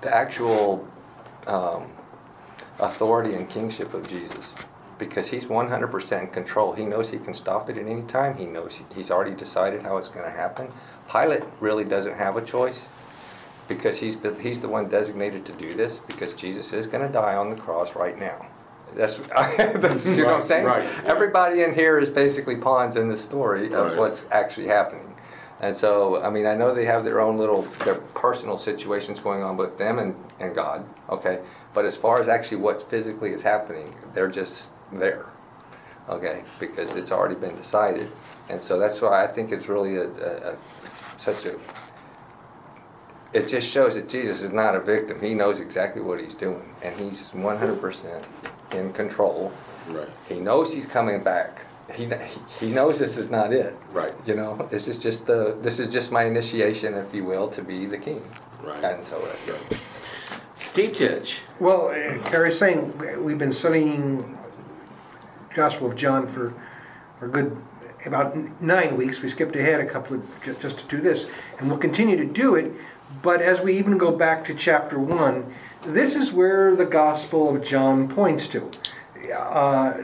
[0.00, 0.86] the actual
[1.46, 1.90] um,
[2.80, 4.54] authority and kingship of Jesus
[4.98, 6.72] because he's 100% in control.
[6.72, 8.36] He knows he can stop it at any time.
[8.36, 10.68] He knows he- he's already decided how it's going to happen.
[11.10, 12.88] Pilate really doesn't have a choice
[13.66, 17.34] because he's he's the one designated to do this because Jesus is going to die
[17.34, 18.46] on the cross right now.
[18.94, 20.66] That's, that's you know what I'm saying?
[20.66, 20.84] right.
[21.04, 23.96] Everybody in here is basically pawns in the story of Right.
[23.96, 25.13] what's actually happening.
[25.64, 29.42] And so, I mean, I know they have their own little, their personal situations going
[29.42, 31.40] on with them and, and God, okay?
[31.72, 35.30] But as far as actually what physically is happening, they're just there,
[36.10, 36.44] okay?
[36.60, 38.12] Because it's already been decided.
[38.50, 40.56] And so that's why I think it's really a, a, a
[41.16, 41.58] such a,
[43.32, 45.18] it just shows that Jesus is not a victim.
[45.18, 48.22] He knows exactly what he's doing, and he's 100%
[48.74, 49.50] in control.
[49.88, 50.10] Right.
[50.28, 51.64] He knows he's coming back.
[51.94, 52.08] He,
[52.60, 53.76] he knows this is not it.
[53.90, 54.14] Right.
[54.26, 57.62] You know, this is just the this is just my initiation, if you will, to
[57.62, 58.22] be the king.
[58.62, 58.82] Right.
[58.82, 59.78] And so that's it.
[60.56, 61.38] Steve Titch.
[61.60, 64.38] Well, uh, Kerry's saying we've been studying
[65.54, 66.54] Gospel of John for
[67.18, 67.56] for a good
[68.06, 69.22] about nine weeks.
[69.22, 71.26] We skipped ahead a couple of just to do this,
[71.58, 72.72] and we'll continue to do it.
[73.22, 77.62] But as we even go back to chapter one, this is where the Gospel of
[77.62, 78.70] John points to.
[79.32, 80.02] Uh,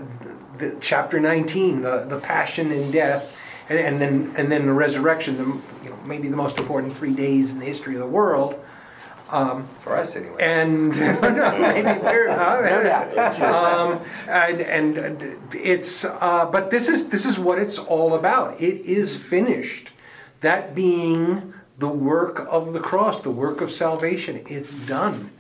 [0.60, 3.36] the, chapter 19, the, the passion and death,
[3.68, 5.44] and, and then and then the resurrection, the,
[5.84, 8.62] you know, maybe the most important three days in the history of the world.
[9.30, 10.36] Um, For us, anyway.
[10.40, 17.60] and maybe we're, um, and, and and it's uh, but this is this is what
[17.60, 18.60] it's all about.
[18.60, 19.92] It is finished.
[20.40, 24.42] That being the work of the cross, the work of salvation.
[24.46, 25.30] It's done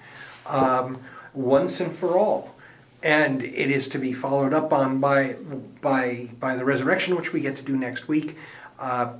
[0.46, 1.00] um,
[1.34, 2.54] once and for all,
[3.02, 5.36] and it is to be followed up on by
[5.80, 8.36] by by the resurrection, which we get to do next week.
[8.78, 9.14] Uh,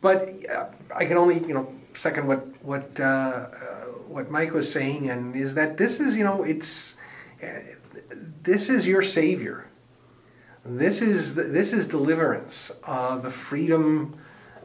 [0.00, 3.48] but uh, I can only you know second what what uh, uh,
[4.06, 6.96] what Mike was saying, and is that this is you know it's
[7.42, 7.48] uh,
[8.42, 9.66] this is your savior.
[10.64, 14.14] This is this is deliverance, the freedom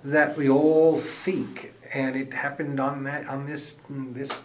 [0.03, 4.41] that we all seek, and it happened on that on this this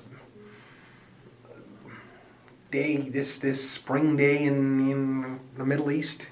[2.70, 6.26] day this this spring day in in the Middle East,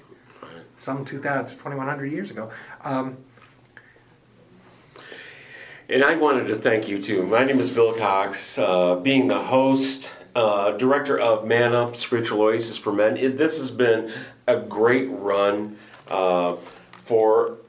[0.77, 2.49] some 2,000 2,100 years ago.
[2.83, 3.17] Um,
[5.89, 7.25] And I wanted to thank you too.
[7.25, 8.57] My name is Bill Cox.
[8.57, 13.57] Uh, being the host, uh, director of Man Up Spiritual Oasis for Men, it, this
[13.57, 14.11] has been
[14.47, 15.77] a great run
[16.09, 16.57] uh,
[17.05, 17.59] for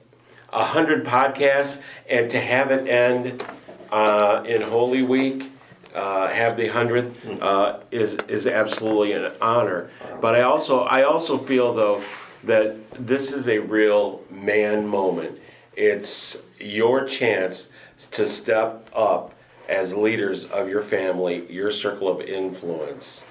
[0.52, 3.44] a hundred podcasts, and to have it end
[3.92, 5.52] uh, in Holy Week,
[5.98, 9.90] uh, have the hundredth uh, is is absolutely an honor.
[10.20, 12.02] But I also I also feel though
[12.44, 15.40] that this is a real man moment.
[15.76, 17.70] It's your chance
[18.12, 19.34] to step up
[19.68, 23.26] as leaders of your family, your circle of influence,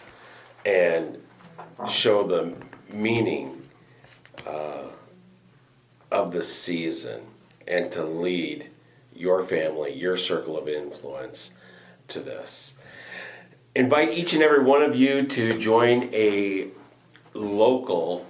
[0.65, 1.18] and
[1.89, 2.53] show the
[2.93, 3.61] meaning
[4.45, 4.84] uh,
[6.11, 7.22] of the season
[7.65, 8.70] and to lead
[9.15, 11.56] your family, your circle of influence
[12.09, 12.77] to this.
[13.75, 16.69] Invite each and every one of you to join a
[17.33, 18.25] local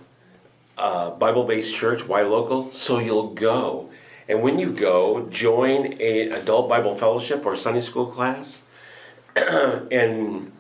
[0.78, 2.08] uh, Bible based church.
[2.08, 2.72] Why local?
[2.74, 3.90] So you'll go.
[4.28, 8.64] And when you go, join a adult Bible fellowship or Sunday school class
[9.36, 10.52] and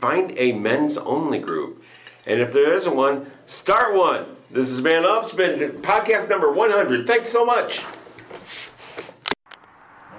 [0.00, 1.82] find a men's only group.
[2.26, 4.36] And if there isn't one, start one.
[4.50, 7.06] This is Man Up, it's been podcast number 100.
[7.06, 7.84] Thanks so much.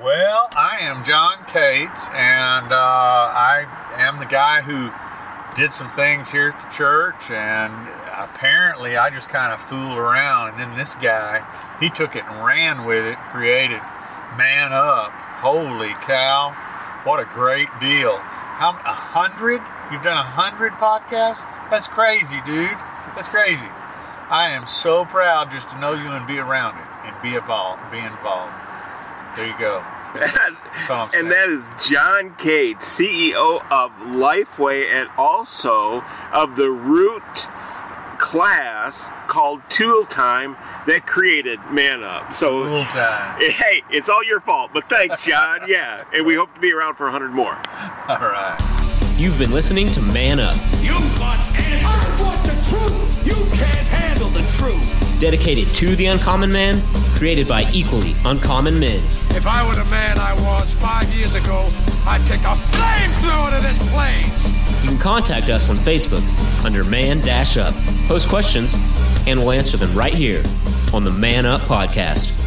[0.01, 3.67] Well, I am John Cates, and uh, I
[3.97, 4.89] am the guy who
[5.55, 7.71] did some things here at the church, and
[8.17, 11.45] apparently I just kind of fooled around, and then this guy,
[11.79, 13.81] he took it and ran with it, created
[14.35, 15.11] Man Up,
[15.45, 16.55] Holy cow!
[17.03, 18.17] What a great deal.
[18.17, 19.61] How a hundred?
[19.91, 21.45] You've done a hundred podcasts?
[21.69, 22.77] That's crazy, dude.
[23.13, 23.69] That's crazy.
[24.29, 27.91] I am so proud just to know you and be around it and be involved.
[27.91, 28.62] Be involved.
[29.35, 29.83] There you go.
[30.13, 31.19] That's all I'm.
[31.19, 37.23] And that is John Cates, CEO of Lifeway and also of the Root
[38.19, 40.55] class called Tool Time
[40.87, 42.31] that created Man Up.
[42.31, 43.41] So, Tool Time.
[43.51, 45.61] hey, it's all your fault, but thanks, John.
[45.67, 47.55] yeah, and we hope to be around for 100 more.
[48.07, 48.57] All right.
[49.17, 51.52] You've been listening to Man Up, You want
[55.19, 56.81] dedicated to the uncommon man,
[57.17, 59.01] created by equally uncommon men.
[59.31, 61.67] If I were the man I was five years ago,
[62.05, 64.83] I'd take a flamethrower to this place.
[64.83, 66.23] You can contact us on Facebook
[66.65, 67.73] under Man Dash Up.
[68.07, 68.75] Post questions,
[69.25, 70.43] and we'll answer them right here
[70.93, 72.42] on the Man Up Podcast.